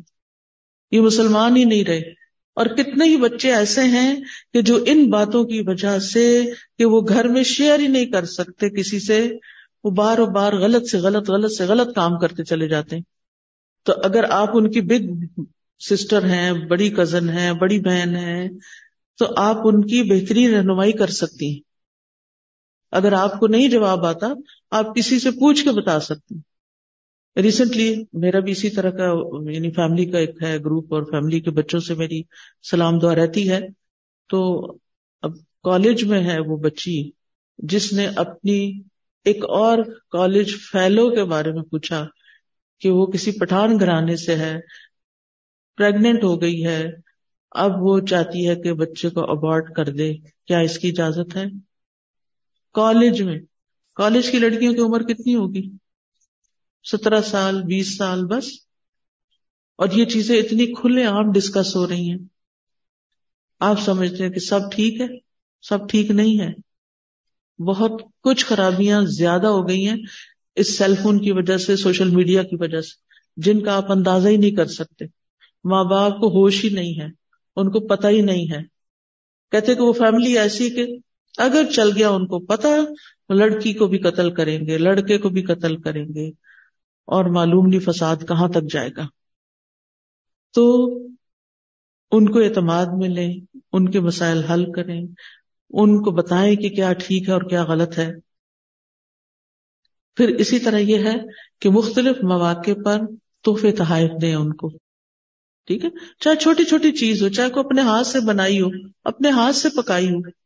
[0.92, 2.24] یہ مسلمان ہی نہیں رہے۔
[2.56, 4.16] اور کتنے ہی بچے ایسے ہیں
[4.54, 6.46] کہ جو ان باتوں کی وجہ سے
[6.78, 9.32] کہ وہ گھر میں شیئر ہی نہیں کر سکتے کسی سے،
[9.84, 13.04] وہ بار و بار غلط سے غلط غلط سے غلط کام کرتے چلے جاتے ہیں۔
[13.84, 15.32] تو اگر آپ ان کی بگ
[15.80, 18.50] سسٹر ہیں، بڑی کزن ہے بڑی بہن ہے
[19.20, 21.73] تو آپ ان کی بہترین رہنمائی کر سکتی ہیں۔
[22.94, 24.28] اگر آپ کو نہیں جواب آتا،
[24.72, 26.36] آپ کسی سے پوچھ کے بتا سکتے
[27.42, 29.04] ریسنٹلی میرا بھی اسی طرح کا
[29.52, 32.22] یعنی فیملی کا ایک ہے گروپ اور فیملی کے بچوں سے میری
[32.72, 33.60] سلام دعا رہتی ہے۔
[34.30, 34.72] تو
[35.22, 35.32] اب
[35.64, 37.12] کالج میں ہے وہ بچی
[37.58, 38.82] جس نے اپنی
[39.26, 39.78] ایک اور
[40.12, 42.08] کالج فیلو کے بارے میں پوچھا
[42.80, 44.60] کہ وہ کسی پٹھان گھرانے سے ہے
[45.78, 46.88] پریگنٹ ہو گئی ہے۔
[47.52, 50.14] اب وہ چاہتی ہے کہ بچے کو ابارٹ کر دے۔
[50.48, 51.46] کیا اس کی اجازت ہے؟
[52.74, 53.40] کالج میں۔
[53.96, 55.72] کالج کی لڑکیوں کی عمر کتنی ہوگی؟
[56.92, 58.48] سترہ سال، بیس سال بس۔
[59.76, 62.18] اور یہ چیزیں اتنی کھلے عام ڈسکس ہو رہی ہیں۔
[63.60, 65.08] آپ سمجھتے ہیں کہ سب ٹھیک ہے،
[65.62, 66.54] سب ٹھیک نہیں ہے۔
[67.64, 69.98] بہت کچھ خرابیاں زیادہ ہو گئی ہیں
[70.56, 73.02] اس سیل فون کی وجہ سے، سوشل میڈیا کی وجہ سے،
[73.38, 75.06] جن کا آپ اندازہ ہی نہیں کر سکتے۔
[75.64, 77.08] ماں باپ کو ہوش ہی نہیں ہے،
[77.56, 78.62] ان کو پتہ ہی نہیں ہے۔
[79.52, 80.98] کہتے کہ وہ فیملی ایسی کہ
[81.38, 82.70] اگر چل گیا ان کو پتا،
[83.30, 86.30] لڑکی کو بھی قتل کریں گے، لڑکے کو بھی قتل کریں گے،
[87.08, 89.08] اور معلوم نہیں فساد کہاں تک جائے گا۔
[90.54, 90.64] تو
[92.12, 93.34] ان کو اعتماد میں لیں
[93.72, 95.02] ان کے مسائل حل کریں،
[95.70, 98.12] ان کو بتائیں کہ کیا ٹھیک ہے اور کیا غلط ہے۔
[100.16, 101.16] پھر اسی طرح یہ ہے
[101.60, 103.02] کہ مختلف مواقع پر
[103.42, 104.70] تحفے تحائف دیں ان کو۔
[105.66, 108.68] ٹھیک ہے؟ چاہے چھوٹی چھوٹی چیز ہو، چاہے کو اپنے ہاتھ سے بنائی ہو،
[109.04, 110.43] اپنے ہاتھ سے پکائی ہو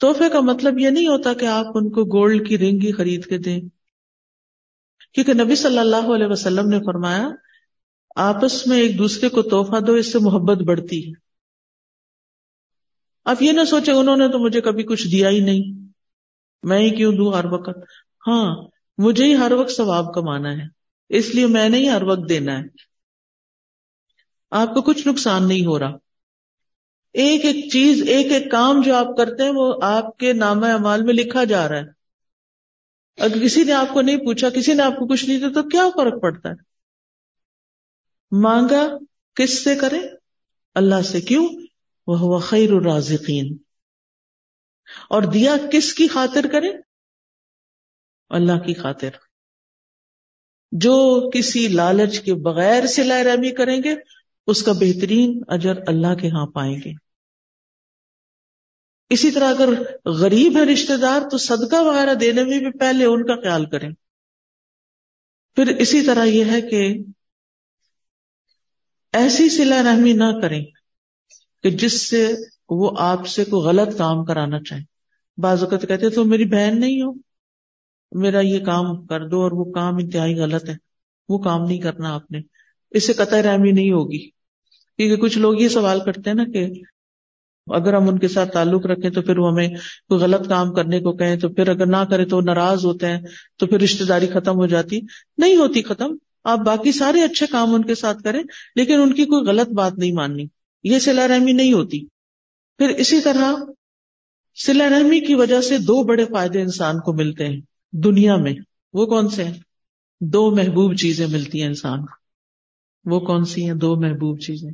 [0.00, 3.26] تحفے کا مطلب یہ نہیں ہوتا کہ آپ ان کو گولڈ کی رنگ ہی خرید
[3.26, 3.60] کے دیں۔
[5.12, 7.28] کیونکہ نبی صلی اللہ علیہ وسلم نے فرمایا،
[8.16, 11.12] آپس میں ایک دوسرے کو تحفہ دو، اس سے محبت بڑھتی ہے۔
[13.24, 15.88] آپ یہ نہ سوچے انہوں نے تو مجھے کبھی کچھ دیا ہی نہیں۔
[16.62, 17.78] میں ہی کیوں دوں ہر وقت؟
[18.26, 18.56] ہاں
[18.98, 20.62] مجھے ہی ہر وقت ثواب کمانا ہے۔
[21.08, 22.64] اس لیے میں نے ہی ہر وقت دینا ہے۔
[24.50, 26.05] آپ کو کچھ نقصان نہیں ہو رہا۔
[27.16, 31.02] ایک ایک چیز، ایک ایک کام جو آپ کرتے ہیں، وہ آپ کے نام امال
[31.02, 31.96] میں لکھا جا رہا ہے۔
[33.16, 35.62] اگر کسی نے آپ کو نہیں پوچھا، کسی نے آپ کو کچھ نہیں دیا، تو
[35.62, 36.54] کیا فرق پڑتا ہے؟
[38.40, 38.88] مانگا
[39.34, 40.00] کس سے کرے؟
[40.74, 41.48] اللہ سے۔ کیوں؟
[42.06, 43.56] وہ خیر الرازقین
[45.10, 46.68] اور دیا کس کی خاطر کرے؟
[48.28, 49.08] اللہ کی خاطر۔
[50.72, 53.94] جو کسی لالچ کے بغیر سلا رحمی کریں گے،
[54.46, 57.05] اس کا بہترین اجر اللہ کے ہاں پائیں گے۔
[59.10, 59.68] اسی طرح اگر
[60.04, 63.90] غریب ہے رشتے دار، تو صدقہ وغیرہ دینے میں بھی پہلے ان کا خیال کریں۔
[65.54, 66.98] پھر اسی طرح یہ ہے کہ
[69.12, 70.64] ایسی سلا رحمی نہ کریں
[71.62, 72.34] کہ جس سے
[72.68, 74.84] وہ آپ سے کوئی غلط کام کرانا چاہیں
[75.38, 77.12] بعض اوقات کہتے تو میری بہن نہیں ہو،
[78.12, 80.76] میرا یہ کام کر دو اور وہ کام انتہائی غلط ہے،
[81.28, 82.40] وہ کام نہیں کرنا آپ نے۔
[82.90, 84.30] اس سے قطع رحمی نہیں ہوگی۔
[84.96, 86.66] کیونکہ کچھ لوگ یہ سوال کرتے ہیں نا کہ
[87.66, 89.68] اگر ہم ان کے ساتھ تعلق رکھیں تو پھر وہ ہمیں
[90.08, 93.20] کوئی غلط کام کرنے کو کہیں تو پھر اگر نہ کرے تو ناراض ہوتے ہیں
[93.58, 95.00] تو پھر رشتے داری ختم ہو جاتی۔
[95.38, 98.42] نہیں ہوتی ختم۔ آپ باقی سارے اچھے کام ان کے ساتھ کریں،
[98.76, 100.44] لیکن ان کی کوئی غلط بات نہیں ماننی۔
[100.82, 102.06] یہ سلا رحمی نہیں ہوتی۔
[102.78, 103.52] پھر اسی طرح
[104.54, 107.60] سلا رحمی کی وجہ سے دو بڑے فائدے انسان کو ملتے ہیں۔
[107.92, 108.54] دنیا میں
[108.92, 109.54] وہ کون سے ہیں؟
[110.20, 112.14] دو محبوب چیزیں ملتی ہیں انسان کو۔
[113.04, 114.70] وہ کون سی ہیں؟ دو محبوب چیزیں۔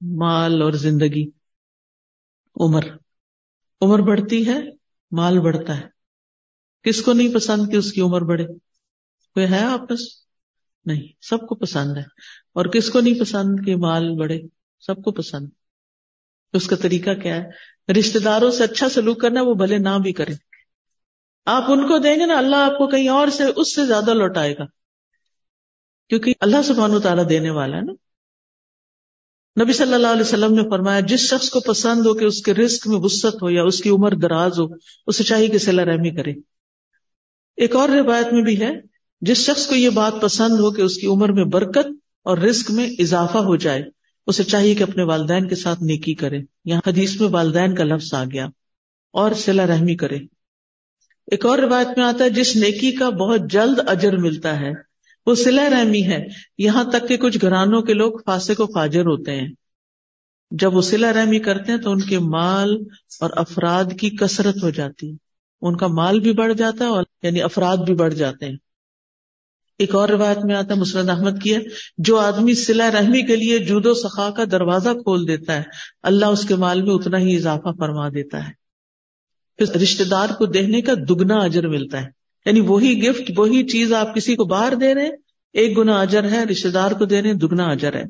[0.00, 1.39] مال اور زندگی۔
[2.60, 2.80] عمر۔
[3.80, 4.60] عمر بڑھتی ہے،
[5.10, 5.88] مال بڑھتا ہے۔
[6.82, 8.46] کس کو نہیں پسند کہ اس کی عمر بڑھے؟
[9.34, 10.00] کوئی ہے آپس؟
[10.84, 12.02] نہیں، سب کو پسند ہے۔
[12.52, 14.40] اور کس کو نہیں پسند کہ مال بڑھے؟
[14.80, 15.48] سب کو پسند۔
[16.52, 17.48] اس کا طریقہ کیا ہے؟
[17.92, 20.32] رشتے داروں سے اچھا سلوک کرنا، وہ بھلے نہ بھی کرے
[21.44, 24.14] آپ ان کو دیں گے نا، اللہ آپ کو کہیں اور سے، اس سے زیادہ
[24.14, 24.64] لوٹائے گا۔
[26.08, 27.92] کیونکہ اللہ سبحانہ و تعالیٰ دینے والا ہے نا۔
[29.56, 32.54] نبی صلی اللہ علیہ وسلم نے فرمایا، جس شخص کو پسند ہو کہ اس کے
[32.54, 34.64] رزق میں وسط ہو یا اس کی عمر دراز ہو
[35.06, 36.32] اسے چاہیے کہ صلاح رحمی کرے۔
[37.56, 38.70] ایک اور روایت میں بھی ہے،
[39.20, 41.86] جس شخص کو یہ بات پسند ہو کہ اس کی عمر میں برکت
[42.22, 43.82] اور رزق میں اضافہ ہو جائے
[44.26, 48.14] اسے چاہیے کہ اپنے والدین کے ساتھ نیکی کرے۔ یہاں حدیث میں والدین کا لفظ
[48.14, 48.46] آ گیا
[49.12, 50.16] اور صلاح رحمی کرے۔
[51.26, 54.89] ایک اور روایت میں آتا ہے، جس نیکی کا بہت جلد اجر ملتا ہے
[55.26, 56.26] وہ سلا رحمی ہے۔
[56.58, 59.48] یہاں تک کہ کچھ گھرانوں کے لوگ فاسق و فاجر ہوتے ہیں۔
[60.50, 62.76] جب وہ سلا رحمی کرتے ہیں تو ان کے مال
[63.20, 65.16] اور افراد کی کثرت ہو جاتی ہے۔
[65.62, 68.56] ان کا مال بھی بڑھ جاتا ہے اور یعنی افراد بھی بڑھ جاتے ہیں۔
[69.78, 71.60] ایک اور روایت میں آتا ہے مسرد احمد کی ہے،
[71.98, 75.62] جو آدمی سلا رحمی کے لیے جود و سخا کا دروازہ کھول دیتا ہے،
[76.02, 78.52] اللہ اس کے مال میں اتنا ہی اضافہ فرما دیتا ہے۔
[79.58, 83.92] پھر رشتے دار کو دینے کا دگنا اجر ملتا ہے۔ یعنی وہی گفٹ وہی چیز
[83.92, 85.12] آپ کسی کو باہر دے رہے ہیں،
[85.52, 88.04] ایک گنا اجر ہے رشتے دار کو دے رہے دگنا اجر ہے۔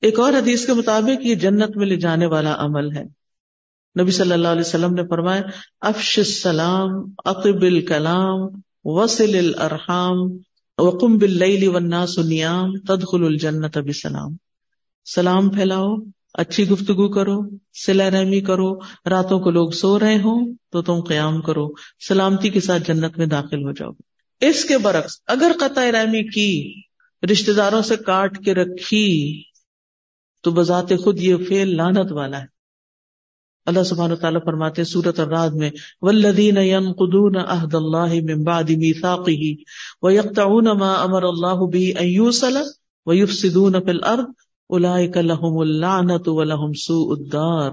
[0.00, 3.04] ایک اور حدیث کے مطابق یہ جنت میں لے جانے والا عمل ہے۔
[4.00, 5.42] نبی صلی اللہ علیہ وسلم نے فرمایا،
[5.80, 6.88] افش السلام
[7.24, 8.38] اقب الکلام
[8.84, 10.16] وسل الرحام
[10.78, 14.36] وقم بل والناس نیام، تدخل الجنت بسلام۔
[15.04, 15.96] سلام پھیلاؤ
[16.34, 18.74] اچھی گفتگو کرو سلا رحمی کرو،
[19.10, 21.68] راتوں کو لوگ سو رہے ہوں تو تم قیام کرو،
[22.08, 23.90] سلامتی کے ساتھ جنت میں داخل ہو جاؤ۔
[24.40, 26.80] اس کے برعکس، اگر قطع رحمی کی
[27.32, 29.42] رشتے داروں سے کاٹ کے رکھی،
[30.42, 32.60] تو بذات خود یہ فیل لانت والا ہے۔
[33.66, 35.70] اللہ سبحانہ تعالیٰ فرماتے سورت الراد میں
[36.02, 39.52] والذین ينقضون عہد اللہ من بعد میثاقه
[40.02, 42.56] ويقطعون ما امر اللہ به ان يوصل
[43.06, 44.24] ويفسدون في الارض
[44.78, 46.00] لحم اللہ
[46.78, 47.70] سوء الدار۔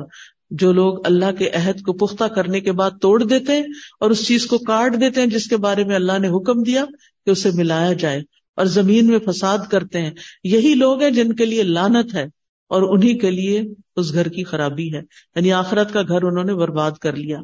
[0.50, 3.64] جو لوگ اللہ کے عہد کو پختہ کرنے کے بعد توڑ دیتے ہیں
[4.00, 6.86] اور اس چیز کو کاٹ دیتے ہیں جس کے بارے میں اللہ نے حکم دیا
[7.26, 8.20] کہ اسے ملایا جائے
[8.56, 10.12] اور زمین میں فساد کرتے ہیں۔
[10.44, 12.24] یہی لوگ ہیں جن کے لیے لانت ہے
[12.68, 13.62] اور انہی کے لیے
[13.96, 15.02] اس گھر کی خرابی ہے۔
[15.36, 17.40] یعنی آخرت کا گھر انہوں نے برباد کر لیا۔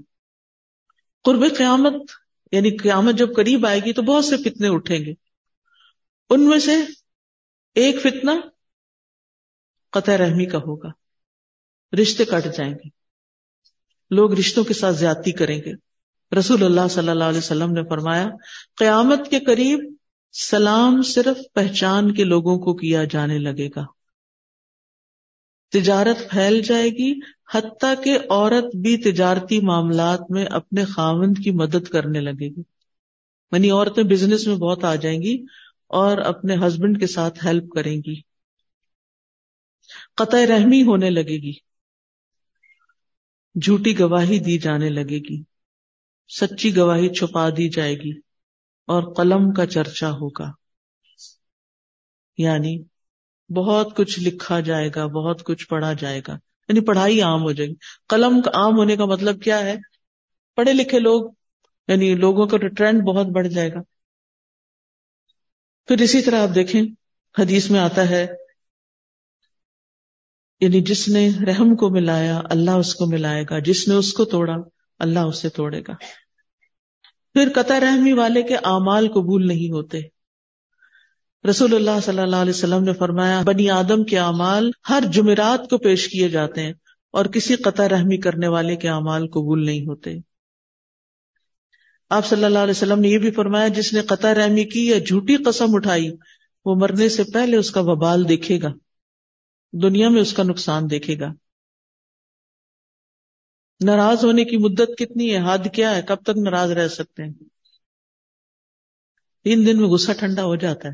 [1.24, 1.94] قرب قیامت
[2.52, 5.14] یعنی قیامت جب قریب آئے گی تو بہت سے فتنے اٹھیں گے۔
[6.30, 6.72] ان میں سے
[7.76, 8.32] ایک فتنہ
[9.94, 10.90] قطع رحمی کا ہوگا۔
[12.02, 12.90] رشتے کٹ جائیں گے۔
[14.12, 15.72] لوگ رشتوں کے ساتھ زیادتی کریں گے۔
[16.40, 18.28] رسول اللہ صلی اللہ علیہ وسلم نے فرمایا،
[18.78, 19.96] قیامت کے قریب
[20.34, 23.86] سلام صرف پہچان کے لوگوں کو کیا جانے لگے گا۔
[25.72, 27.20] تجارت پھیل جائے گی،
[27.54, 32.62] حتیٰ کہ عورت بھی تجارتی معاملات میں اپنے خاوند کی مدد کرنے لگے گی۔
[33.52, 35.46] یعنی عورتیں بزنس میں بہت آ جائیں گی
[35.88, 38.33] اور اپنے ہسبینڈ کے ساتھ ہیلپ کریں گی۔
[40.16, 41.54] قطع رحمی ہونے لگے گی۔
[43.62, 45.44] جھوٹی گواہی دی جانے لگے گی۔
[46.28, 48.12] سچی گواہی چھپا دی جائے گی
[48.86, 50.52] اور قلم کا چرچا ہوگا۔
[52.38, 52.84] یعنی
[53.50, 56.34] بہت کچھ لکھا جائے گا، بہت کچھ پڑھا جائے گا۔
[56.68, 57.76] یعنی پڑھائی عام ہو جائے گی۔
[58.10, 59.76] قلم عام ہونے کا مطلب کیا ہے؟
[60.56, 61.32] پڑھے لکھے لوگ
[61.88, 63.80] یعنی لوگوں کا ٹرینڈ بہت بڑھ جائے گا۔
[65.88, 66.82] پھر اسی طرح آپ دیکھیں،
[67.40, 68.28] حدیث میں آتا ہے
[70.64, 74.26] یعنی جس نے رحم کو ملایا، اللہ اس کو ملائے گا۔ جس نے اس کو
[74.26, 74.56] توڑا،
[75.00, 75.94] اللہ اسے توڑے گا۔
[77.34, 80.00] پھر قطع رحمی والے کے اعمال قبول نہیں ہوتے۔
[81.50, 85.78] رسول اللہ صلی اللہ علیہ وسلم نے فرمایا، بنی آدم کے اعمال ہر جمعرات کو
[85.78, 86.74] پیش کیے جاتے ہیں
[87.12, 90.12] اور کسی قطع رحمی کرنے والے کے اعمال قبول نہیں ہوتے۔
[92.10, 95.00] آپ صلی اللہ علیہ وسلم نے یہ بھی فرمایا، جس نے قطع رحمی کی یا
[95.00, 96.10] جھوٹی قسم اٹھائی،
[96.66, 98.74] وہ مرنے سے پہلے اس کا وبال دیکھے گا۔
[99.82, 101.34] دنیا میں اس کا نقصان دیکھے گا۔
[103.84, 107.34] ناراض ہونے کی مدت کتنی ہے؟ حد کیا ہے؟ کب تک ناراض رہ سکتے ہیں؟
[109.44, 110.94] تین دن میں غصہ ٹھنڈا ہو جاتا ہے۔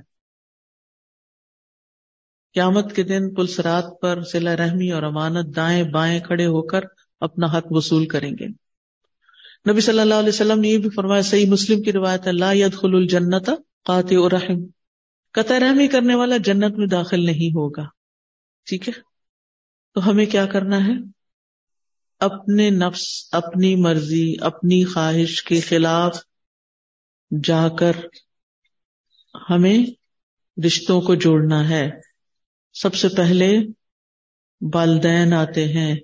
[2.54, 6.80] قیامت کے دن پلس رات پر سلا رحمی اور امانت دائیں بائیں کھڑے ہو کر
[7.20, 8.48] اپنا حق وصول کریں گے۔
[9.72, 12.96] نبی صلی اللہ علیہ وسلم نے یہ بھی فرمایا، صحیح مسلم کی روایت اللہ يدخل
[12.96, 13.50] الجنت
[13.84, 14.66] قاطع الرحم۔
[15.32, 17.99] قطع رحمی کرنے والا جنت میں داخل نہیں ہوگا۔
[18.66, 18.94] ٹھیک ہے؟
[19.94, 20.92] تو ہمیں کیا کرنا ہے؟
[22.20, 26.18] اپنے نفس، اپنی مرضی، اپنی خواہش کے خلاف
[27.44, 27.92] جا کر
[29.50, 29.86] ہمیں
[30.66, 31.90] رشتوں کو جوڑنا ہے۔
[32.74, 33.58] سب سے پہلے
[34.74, 35.96] والدین آتے ہیں۔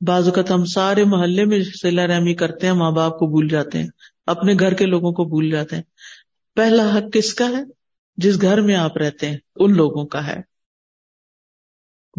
[0.00, 3.78] بعض اوقات ہم سارے محلے میں سلا رحمی کرتے ہیں، ماں باپ کو بھول جاتے
[3.78, 3.88] ہیں۔
[4.26, 5.82] اپنے گھر کے لوگوں کو بھول جاتے ہیں۔
[6.54, 7.62] پہلا حق کس کا ہے؟
[8.16, 10.55] جس گھر میں آپ رہتے ہیں، ان لوگوں کا ہے۔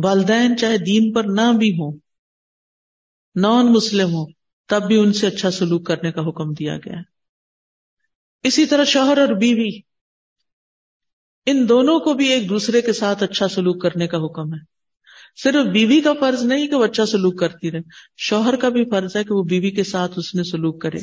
[0.03, 1.97] والدین چاہے دین پر نہ بھی ہوں،
[3.35, 4.25] نان مسلم ہو
[4.69, 7.01] تب بھی ان سے اچھا سلوک کرنے کا حکم دیا گیا۔ ہے
[8.43, 9.69] اسی طرح شوہر اور بیوی،
[11.45, 14.59] ان دونوں کو بھی ایک دوسرے کے ساتھ اچھا سلوک کرنے کا حکم ہے۔
[15.35, 17.79] صرف بیوی کا فرض نہیں کہ وہ اچھا سلوک کرتی رہے،
[18.17, 20.99] شوہر کا بھی فرض ہے کہ وہ بیوی کے ساتھ اس نے سلوک کرے۔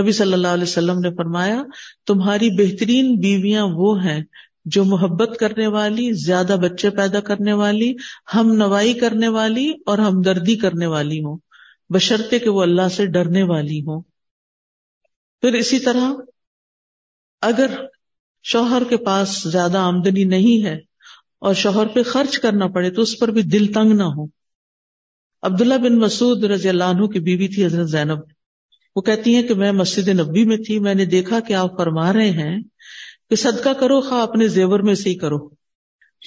[0.00, 1.62] نبی صلی اللہ علیہ وسلم نے فرمایا،
[2.06, 4.22] تمہاری بہترین بیویاں وہ ہیں
[4.68, 7.94] جو محبت کرنے والی، زیادہ بچے پیدا کرنے والی،
[8.34, 11.38] ہم نوائی کرنے والی اور ہمدردی کرنے والی ہوں۔
[11.90, 14.02] بشرطے کہ وہ اللہ سے ڈرنے والی ہوں۔
[15.40, 16.12] پھر اسی طرح،
[17.42, 17.70] اگر
[18.42, 20.78] شوہر کے پاس زیادہ آمدنی نہیں ہے
[21.38, 24.26] اور شوہر پہ خرچ کرنا پڑے تو اس پر بھی دل تنگ نہ ہو
[25.42, 28.18] عبداللہ بن مسعود رضی اللہ عنہ کی بیوی تھی حضرت زینب۔
[28.96, 32.12] وہ کہتی ہیں کہ میں مسجد نبی میں تھی، میں نے دیکھا کہ آپ فرما
[32.12, 32.56] رہے ہیں
[33.30, 35.48] کہ صدقہ کرو، خواہ اپنے زیور میں سے ہی کرو۔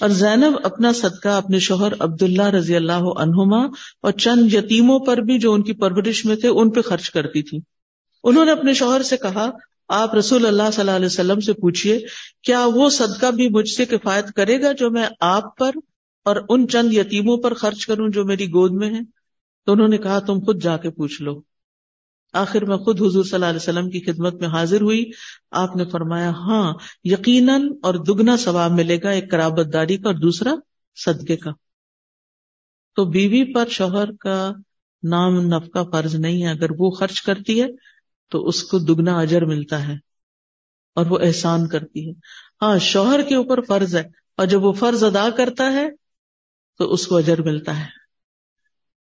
[0.01, 3.65] اور زینب اپنا صدقہ اپنے شوہر عبداللہ رضی اللہ عنہما
[4.01, 7.41] اور چند یتیموں پر بھی جو ان کی پرورش میں تھے، ان پہ خرچ کرتی
[7.41, 7.59] تھی
[8.23, 9.49] انہوں نے اپنے شوہر سے کہا،
[9.87, 12.05] آپ رسول اللہ صلی اللہ علیہ وسلم سے پوچھیے
[12.43, 15.71] کیا وہ صدقہ بھی مجھ سے کفایت کرے گا جو میں آپ پر
[16.25, 19.01] اور ان چند یتیموں پر خرچ کروں جو میری گود میں ہیں؟
[19.65, 21.41] تو انہوں نے کہا، تم خود جا کے پوچھ لو۔
[22.33, 25.11] آخر میں خود حضور صلی اللہ علیہ وسلم کی خدمت میں حاضر ہوئی۔
[25.51, 26.73] آپ نے فرمایا ہاں
[27.03, 30.55] یقیناً اور دگنا ثواب ملے گا ایک کرابت داری کا اور دوسرا
[30.95, 31.51] صدقے کا۔
[32.95, 34.51] تو بیوی پر شوہر کا
[35.03, 37.67] نام نفقہ فرض نہیں ہے۔ اگر وہ خرچ کرتی ہے
[38.29, 39.93] تو اس کو دگنا اجر ملتا ہے
[40.95, 42.13] اور وہ احسان کرتی ہے۔
[42.61, 44.03] ہاں شوہر کے اوپر فرض ہے
[44.37, 45.89] اور جب وہ فرض ادا کرتا ہے
[46.77, 47.85] تو اس کو اجر ملتا ہے۔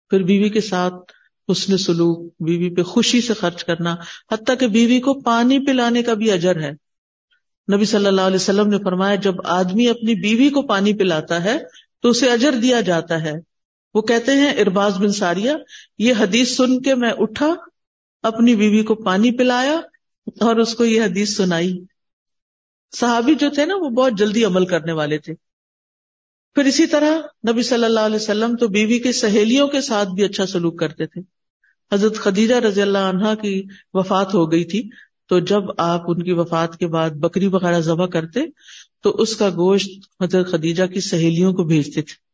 [0.09, 0.93] پھر بیوی کے ساتھ
[1.47, 3.95] اس نے سلوک، بیوی پہ خوشی سے خرچ کرنا،
[4.31, 6.71] حتیٰ کہ بیوی کو پانی پلانے کا بھی اجر ہے۔
[7.75, 11.57] نبی صلی اللہ علیہ وسلم نے فرمایا، جب آدمی اپنی بیوی کو پانی پلاتا ہے،
[12.01, 13.33] تو اسے اجر دیا جاتا ہے۔
[13.93, 15.57] وہ کہتے ہیں، ارباز بن ساریا
[15.97, 17.53] یہ حدیث سن کے میں اٹھا،
[18.23, 19.79] اپنی بیوی کو پانی پلایا
[20.39, 21.83] اور اس کو یہ حدیث سنائی۔
[22.91, 25.33] صحابی جو تھے نا، وہ بہت جلدی عمل کرنے والے تھے۔
[26.55, 27.17] پھر اسی طرح
[27.51, 31.05] نبی صلی اللہ علیہ وسلم تو بیوی کی سہیلیوں کے ساتھ بھی اچھا سلوک کرتے
[31.05, 31.34] تھے۔
[31.93, 33.63] حضرت خدیجہ رضی اللہ عنہا کی
[33.93, 34.89] وفات ہو گئی تھی،
[35.27, 38.39] تو جب آپ ان کی وفات کے بعد بکری وغیرہ ذبح کرتے،
[39.01, 39.89] تو اس کا گوشت
[40.23, 42.25] حضرت خدیجہ کی سہیلیوں کو بھیجتے تھے۔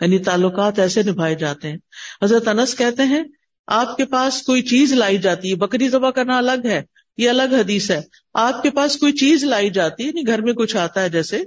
[0.00, 1.76] یعنی تعلقات ایسے نبھائے جاتے ہیں۔
[2.22, 3.22] حضرت انس کہتے ہیں،
[3.66, 6.82] آپ کے پاس کوئی چیز لائی جاتی ہے، بکری ذبح کرنا الگ ہے،
[7.16, 8.00] یہ الگ حدیث ہے۔
[8.34, 11.44] آپ کے پاس کوئی چیز لائی جاتی ہے یعنی گھر میں کچھ آتا ہے جیسے،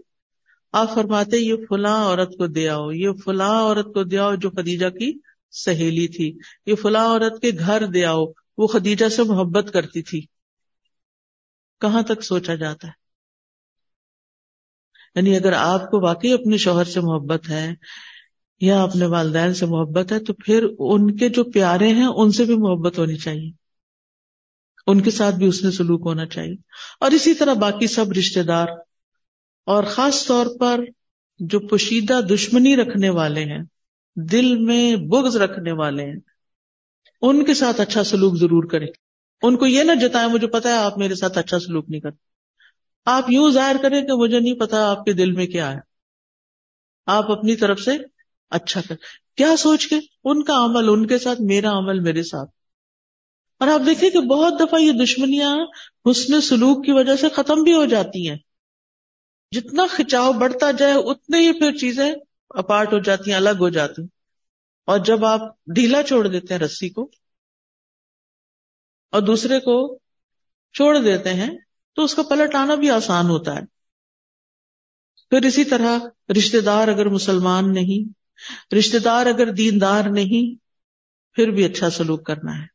[0.72, 4.50] آپ فرماتے یہ فلاں عورت کو دے آؤ، یہ فلاں عورت کو دے آؤ جو
[4.50, 5.20] خدیجہ کی
[5.54, 8.26] سہیلی تھی۔ یہ فلاں عورت کے گھر دے آؤ۔
[8.58, 10.26] وہ خدیجہ سے محبت کرتی تھی۔
[11.82, 12.92] کہاں تک سوچا جاتا ہے؟
[15.16, 17.74] یعنی اگر آپ کو واقعی اپنے شوہر سے محبت ہے
[18.60, 22.44] یا اپنے والدین سے محبت ہے، تو پھر ان کے جو پیارے ہیں، ان سے
[22.44, 23.52] بھی محبت ہونی چاہیے۔
[24.88, 26.56] ان کے ساتھ بھی اس نے سلوک ہونا چاہیے۔
[27.00, 28.68] اور اسی طرح باقی سب رشتے دار۔
[29.66, 30.80] اور خاص طور پر
[31.40, 33.64] جو پوشیدہ دشمنی رکھنے والے ہیں
[34.16, 36.20] دل میں بغض رکھنے والے ہیں۔
[37.22, 38.88] ان کے ساتھ اچھا سلوک ضرور کریں۔
[39.42, 42.18] ان کو یہ نہ جتائیں، مجھے پتا ہے آپ میرے ساتھ اچھا سلوک نہیں کرتے۔
[43.06, 45.80] آپ یوں ظاہر کریں کہ مجھے نہیں پتا آپ کے دل میں کیا ہے۔
[47.06, 47.92] آپ اپنی طرف سے
[48.50, 48.96] اچھا کر۔
[49.38, 52.50] کیا سوچ کے؟ ان کا عمل، ان کے ساتھ میرا عمل میرے ساتھ۔
[53.60, 55.58] اور آپ دیکھیں کہ بہت دفعہ یہ دشمنیاں
[56.12, 58.38] حسن سلوک کی وجہ سے ختم بھی ہو جاتی ہیں۔
[59.52, 62.14] جتنا کھچاؤ بڑھتا جائے، اتنے ہی پھر چیزیں
[62.54, 64.10] اپارٹ ہو جاتی ہیں، الگ ہو جاتی ہیں۔
[64.86, 67.12] اور جب آپ ڈھیلا چھوڑ دیتے ہیں رسی کو
[69.12, 70.00] اور دوسرے کو
[70.74, 71.58] چھوڑ دیتے ہیں،
[71.96, 73.62] تو اس کا پلٹ آنا بھی آسان ہوتا ہے۔
[75.30, 75.98] پھر اسی طرح
[76.38, 78.14] رشتے دار اگر مسلمان نہیں
[78.76, 80.56] رشتے دار اگر دیندار نہیں،
[81.36, 82.74] پھر بھی اچھا سلوک کرنا ہے۔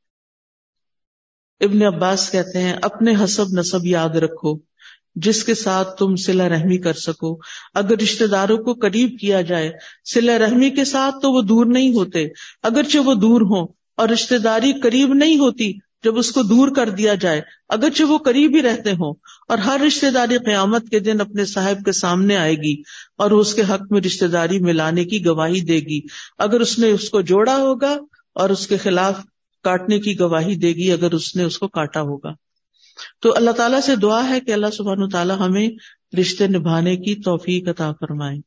[1.64, 4.58] ابن عباس کہتے ہیں، اپنے حسب نصب یاد رکھو۔
[5.14, 7.38] جس کے ساتھ تم سلا رحمی کر سکو۔
[7.74, 9.72] اگر رشتے داروں کو قریب کیا جائے
[10.14, 12.26] سلا رحمی کے ساتھ تو وہ دور نہیں ہوتے۔
[12.62, 15.72] اگرچہ وہ دور ہوں اور رشتے داری قریب نہیں ہوتی
[16.04, 19.14] جب اس کو دور کر دیا جائے، اگرچہ وہ قریب ہی رہتے ہوں
[19.48, 22.82] اور ہر رشتے داری قیامت کے دن اپنے صاحب کے سامنے آئے گی
[23.18, 26.00] اور اس کے حق میں رشتے داری ملانے کی گواہی دے گی۔
[26.38, 27.96] اگر اس نے اس کو جوڑا ہوگا
[28.34, 29.20] اور اس کے خلاف
[29.64, 32.47] کاٹنے کی گواہی دے گی، اگر اس نے اس کو کاٹا ہوگا۔
[33.20, 35.70] تو اللہ تعالیٰ سے دعا ہے کہ اللہ سبحان تعالیٰ ہمیں
[36.20, 38.38] رشتے نبھانے کی توفیق عطا فرمائے۔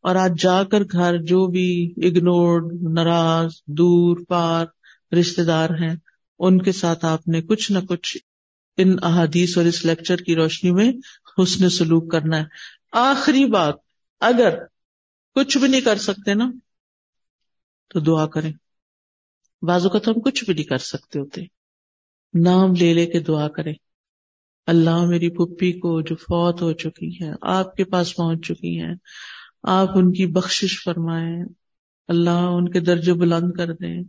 [0.00, 4.66] اور آج جا کر گھر جو بھی اگنورڈ ناراض، دور، پار
[5.14, 5.94] رشتے دار ہیں،
[6.38, 8.16] ان کے ساتھ آپ نے کچھ نہ کچھ
[8.76, 10.92] ان احادیث اور اس لیکچر کی روشنی میں
[11.42, 12.44] حسن سلوک کرنا ہے۔
[12.92, 13.74] آخری بات،
[14.20, 14.58] اگر
[15.34, 16.50] کچھ بھی نہیں کر سکتے نا،
[17.88, 18.52] تو دعا کریں۔
[19.62, 21.40] بازو کا تو ہم کچھ بھی نہیں کر سکتے ہوتے۔
[22.34, 23.74] نام لے لے کے دعا کریں۔
[24.66, 28.94] اللہ میری پپی کو جو فوت ہو چکی ہے آپ کے پاس پہنچ چکی ہیں،
[29.62, 31.44] آپ ان کی بخشش فرمائیں،
[32.08, 34.02] اللہ ان کے درجے بلند کر دیں،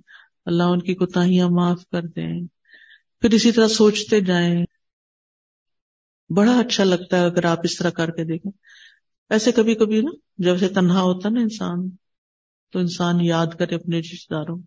[0.45, 2.41] اللہ ان کی کوتاہیاں معاف کر دیں۔
[3.21, 4.65] پھر اسی طرح سوچتے جائیں۔
[6.29, 8.51] بڑا اچھا لگتا ہے اگر آپ اس طرح کر کے دیکھیں۔
[9.29, 11.89] ایسے کبھی کبھی نا، جب سے تنہا ہوتا نا انسان،
[12.71, 14.57] تو انسان یاد کرے اپنے رشتے داروں۔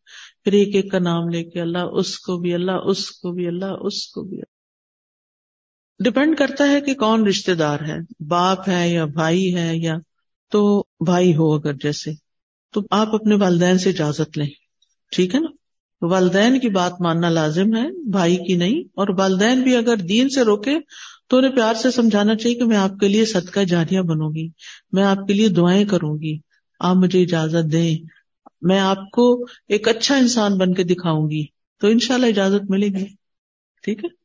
[0.44, 3.46] پھر ایک ایک کا نام لے کے اللہ اس کو بھی، اللہ اس کو بھی،
[3.46, 4.40] اللہ اس کو بھی۔
[6.04, 9.94] ڈپینڈ کرتا ہے کہ کون رشتے دار ہے، باپ ہے یا بھائی ہے یا
[10.50, 12.10] تو بھائی ہو اگر جیسے۔
[12.72, 14.46] تو آپ اپنے والدین سے اجازت لیں،
[15.12, 15.46] ٹھیک ہے نا؟
[16.06, 20.42] والدین کی بات ماننا لازم ہے، بھائی کی نہیں۔ اور والدین بھی اگر دین سے
[20.42, 20.74] روکے
[21.28, 24.48] تو انہیں پیار سے سمجھانا چاہیے کہ میں آپ کے لیے صدقہ جاریہ بنوں گی،
[24.92, 26.38] میں آپ کے لیے دعائیں کروں گی۔
[26.80, 27.96] آپ مجھے اجازت دیں،
[28.62, 31.44] میں آپ کو ایک اچھا انسان بن کے دکھاؤں گی۔
[31.80, 33.04] تو انشاءاللہ اجازت ملے گی،
[33.82, 34.19] ٹھیک ہے؟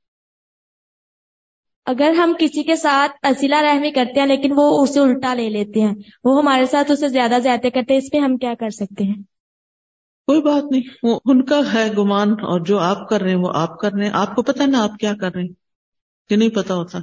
[1.85, 5.81] اگر ہم کسی کے ساتھ اصلا رحمی کرتے ہیں لیکن وہ اسے الٹا لے لیتے
[5.81, 9.03] ہیں، وہ ہمارے ساتھ اسے زیادہ زیادہ کرتے ہیں، اس پہ ہم کیا کر سکتے
[9.03, 9.21] ہیں؟
[10.27, 13.51] کوئی بات نہیں، وہ ان کا ہے گمان اور جو آپ کر رہے ہیں وہ
[13.55, 15.49] آپ کر رہے ہیں۔ آپ کو پتا نا آپ کیا کر رہے ہیں؟
[16.29, 16.99] کہ نہیں پتا ہوتا۔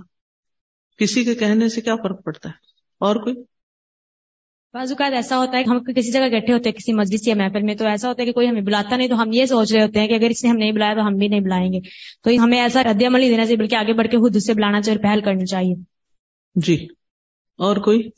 [0.98, 2.54] کسی کے کہنے سے کیا فرق پڑتا ہے؟
[2.98, 3.34] اور کوئی؟
[4.74, 7.34] بعض اوقات ایسا ہوتا ہے کہ ہم کسی جگہ بیٹھے ہوتے ہیں کسی مسجد یا
[7.34, 9.72] محفل میں تو ایسا ہوتا ہے کہ کوئی ہمیں بلاتا نہیں تو ہم یہ سوچ
[9.72, 11.72] رہے ہوتے ہیں کہ اگر اس نے ہم نہیں بلایا تو ہم بھی نہیں بلائیں
[11.72, 11.80] گے۔
[12.22, 14.54] تو ہمیں ایسا رد عمل نہیں دینا چاہیے بلکہ آگے بڑھ کے خود اس سے
[14.54, 15.74] بلانا چاہیے پہل کرنی چاہیے۔
[16.54, 16.86] جی۔
[17.58, 18.10] اور کوئی؟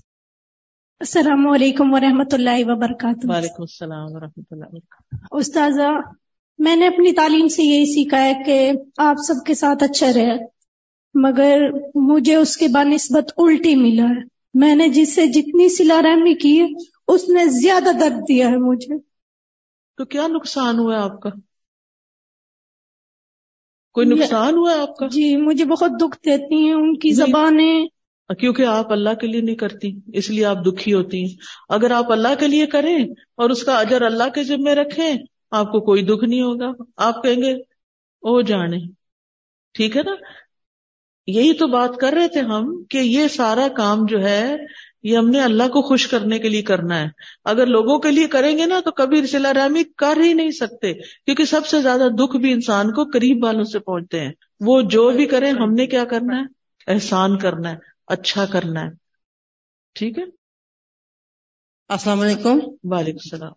[1.01, 5.89] السلام علیکم و رحمۃ اللہ وبرکاتہ۔ وعلیکم السلام و رحمۃ اللہ وبرکاتہ۔ استاذہ
[6.59, 10.31] میں نے اپنی تعلیم سے یہی سیکھا ہے کہ آپ سب کے ساتھ اچھا رہے
[11.15, 11.61] مگر
[11.95, 16.35] مجھے اس کے بعد نسبت الٹی ملا ہے۔ میں نے جس سے جتنی سلا رحمی
[16.35, 16.67] کی ہے
[17.09, 18.99] اس نے زیادہ درد دیا ہے مجھے۔
[19.97, 21.31] تو کیا نقصان ہوا آپ کا؟
[23.93, 27.87] کوئی نقصان ہوا آپ کا؟ جی مجھے بہت دکھ دیتی ہیں ان کی زبانیں۔
[28.39, 31.35] کیونکہ آپ اللہ کے لیے نہیں کرتی اس لیے آپ دکھی ہوتی ہیں۔
[31.69, 32.99] اگر آپ اللہ کے لیے کریں
[33.35, 35.15] اور اس کا اجر اللہ کے ذمے رکھیں
[35.51, 37.53] آپ کو کوئی دکھ نہیں ہوگا۔ آپ کہیں گے
[38.21, 38.79] او جانے
[39.73, 40.15] ٹھیک ہے نا؟
[41.27, 44.57] یہی تو بات کر رہے تھے ہم کہ یہ سارا کام جو ہے
[45.03, 47.07] یہ ہم نے اللہ کو خوش کرنے کے لیے کرنا ہے۔
[47.45, 50.95] اگر لوگوں کے لیے کریں گے نا تو کبھی رسلا رحمی کر ہی نہیں سکتے
[50.95, 55.11] کیونکہ سب سے زیادہ دکھ بھی انسان کو قریب والوں سے پہنچتے ہیں۔ وہ جو
[55.11, 56.45] بھی کریں ہم نے کیا کرنا ہے؟
[56.95, 58.89] احسان کرنا ہے اچھا کرنا ہے۔
[59.95, 60.25] ٹھیک ہے؟
[61.89, 63.53] السلام علیکم۔ وعلیکم السلام۔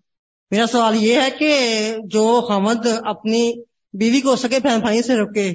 [0.51, 1.51] میرا سوال یہ ہے کہ
[2.03, 3.53] جو حمد اپنی
[3.93, 5.53] بیوی کو سکے بہن بھائی سے روکے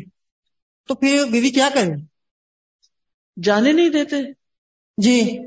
[0.92, 1.90] تو پھر بیوی کیا کرے؟
[3.42, 4.32] جانے نہیں دیتے۔
[4.98, 5.38] جی۔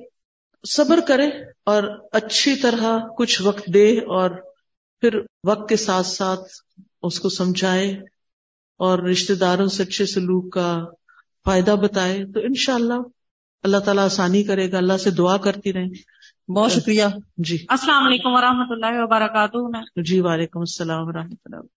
[0.70, 1.28] صبر کرے
[1.66, 4.30] اور اچھی طرح کچھ وقت دے اور
[5.02, 6.42] پھر وقت کے ساتھ ساتھ
[7.02, 7.92] اس کو سمجھائے
[8.78, 10.86] اور رشتے داروں سے اچھے سلوک کا
[11.46, 13.08] فائدہ بتائے۔ تو انشاءاللہ اللہ
[13.64, 15.90] اللہ تعالیٰ آسانی کرے گا اللہ سے دعا کرتی رہیں۔
[16.52, 17.06] بہت شکریہ۔
[17.38, 21.75] جی۔ السلام علیکم ورحمۃ اللہ وبرکاتہ۔ جی وعلیکم السلام ورحمۃ اللہ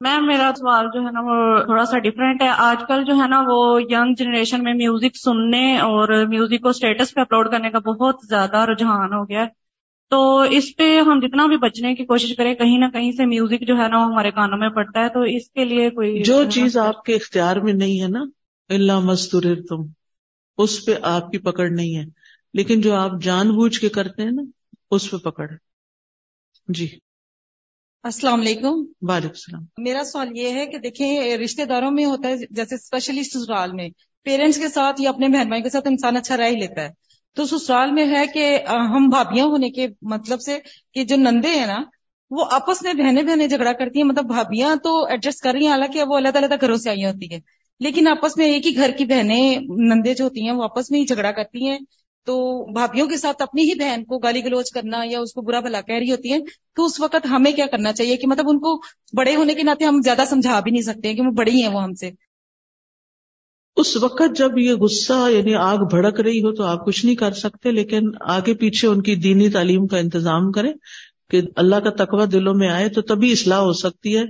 [0.00, 3.28] میم میرا سوال جو ہے نا وہ تھوڑا سا ڈفرینٹ ہے۔ آج کل جو ہے
[3.28, 7.78] نا وہ ینگ جنریشن میں میوزک سننے اور میوزک کو اسٹیٹس پہ اپلوڈ کرنے کا
[7.78, 9.46] بہت زیادہ رجحان ہو گیا ہے۔
[10.10, 13.66] تو اس پہ ہم جتنا بھی بچنے کی کوشش کریں کہیں نہ کہیں سے میوزک
[13.66, 16.44] جو ہے نا وہ ہمارے کانوں میں پڑتا ہے۔ تو اس کے لیے کوئی جو
[16.50, 18.20] چیز آپ کے اختیار میں نہیں ہے نا
[18.68, 19.82] اللہ مستور تم
[20.58, 22.04] اس پہ آپ کی پکڑ نہیں ہے۔
[22.54, 24.42] لیکن جو آپ جان بوجھ کے کرتے ہیں نا
[24.90, 25.46] اس پہ پکڑ۔
[26.68, 26.88] جی۔
[28.04, 32.36] السلام علیکم۔ وعلیکم السلام۔ میرا سوال یہ ہے کہ دیکھیں رشتے داروں میں ہوتا ہے
[32.50, 33.88] جیسے اسپیشلی سسرال میں
[34.24, 36.88] پیرنٹس کے ساتھ یا اپنے بہن بھائی کے ساتھ انسان اچھا رہ ہی لیتا ہے۔
[37.36, 40.58] تو سسرال میں ہے کہ ہم بھابیاں ہونے کے مطلب سے
[40.94, 41.78] کہ جو نندے ہیں نا
[42.30, 45.72] وہ آپس میں بہنیں بہنیں جھگڑا کرتی ہیں۔ مطلب بھابیاں تو ایڈجسٹ کر رہی ہیں
[45.72, 47.38] حالانکہ وہ اللہ تعالیٰ گھروں سے آئی ہوتی ہے
[47.80, 51.00] لیکن آپس میں ایک ہی گھر کی بہنیں نندے جو ہوتی ہیں وہ آپس میں
[51.00, 51.78] ہی جھگڑا کرتی ہیں۔
[52.24, 55.60] تو بھابھیوں کے ساتھ اپنی ہی بہن کو گالی گلوچ کرنا یا اس کو برا
[55.60, 56.38] بھلا کہہ رہی ہوتی ہے
[56.76, 58.80] تو اس وقت ہمیں کیا کرنا چاہیے کہ مطلب ان کو
[59.16, 61.82] بڑے ہونے کے ناطے ہم زیادہ سمجھا بھی نہیں سکتے کہ وہ بڑی ہیں وہ
[61.82, 62.10] ہم سے۔
[63.76, 67.32] اس وقت جب یہ غصہ یعنی آگ بھڑک رہی ہو تو آپ کچھ نہیں کر
[67.32, 70.72] سکتے لیکن آگے پیچھے ان کی دینی تعلیم کا انتظام کریں
[71.30, 74.22] کہ اللہ کا تقوی دلوں میں آئے تو تبھی اصلاح ہو سکتی ہے۔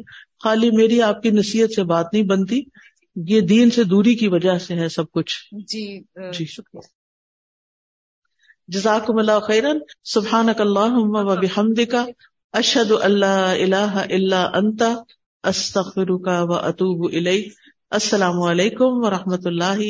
[0.45, 2.61] خالی میری آپ کی نصیحت سے بات نہیں بنتی
[3.17, 6.01] یہ دین سے دوری کی وجہ سے ہے سب کچھ۔ جی
[6.39, 7.00] جی شکریہ۔
[8.71, 9.79] جزاکم اللہ خیرن.
[10.05, 11.95] سبحانک اللہم و بحمدک.
[12.53, 14.83] اشہد اللہ الہ الا انت.
[15.45, 17.53] استغفرک و اتوب الیک.
[17.91, 19.81] السلام علیکم و رحمۃ اللہ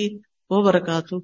[0.50, 1.14] وبرکاتہ.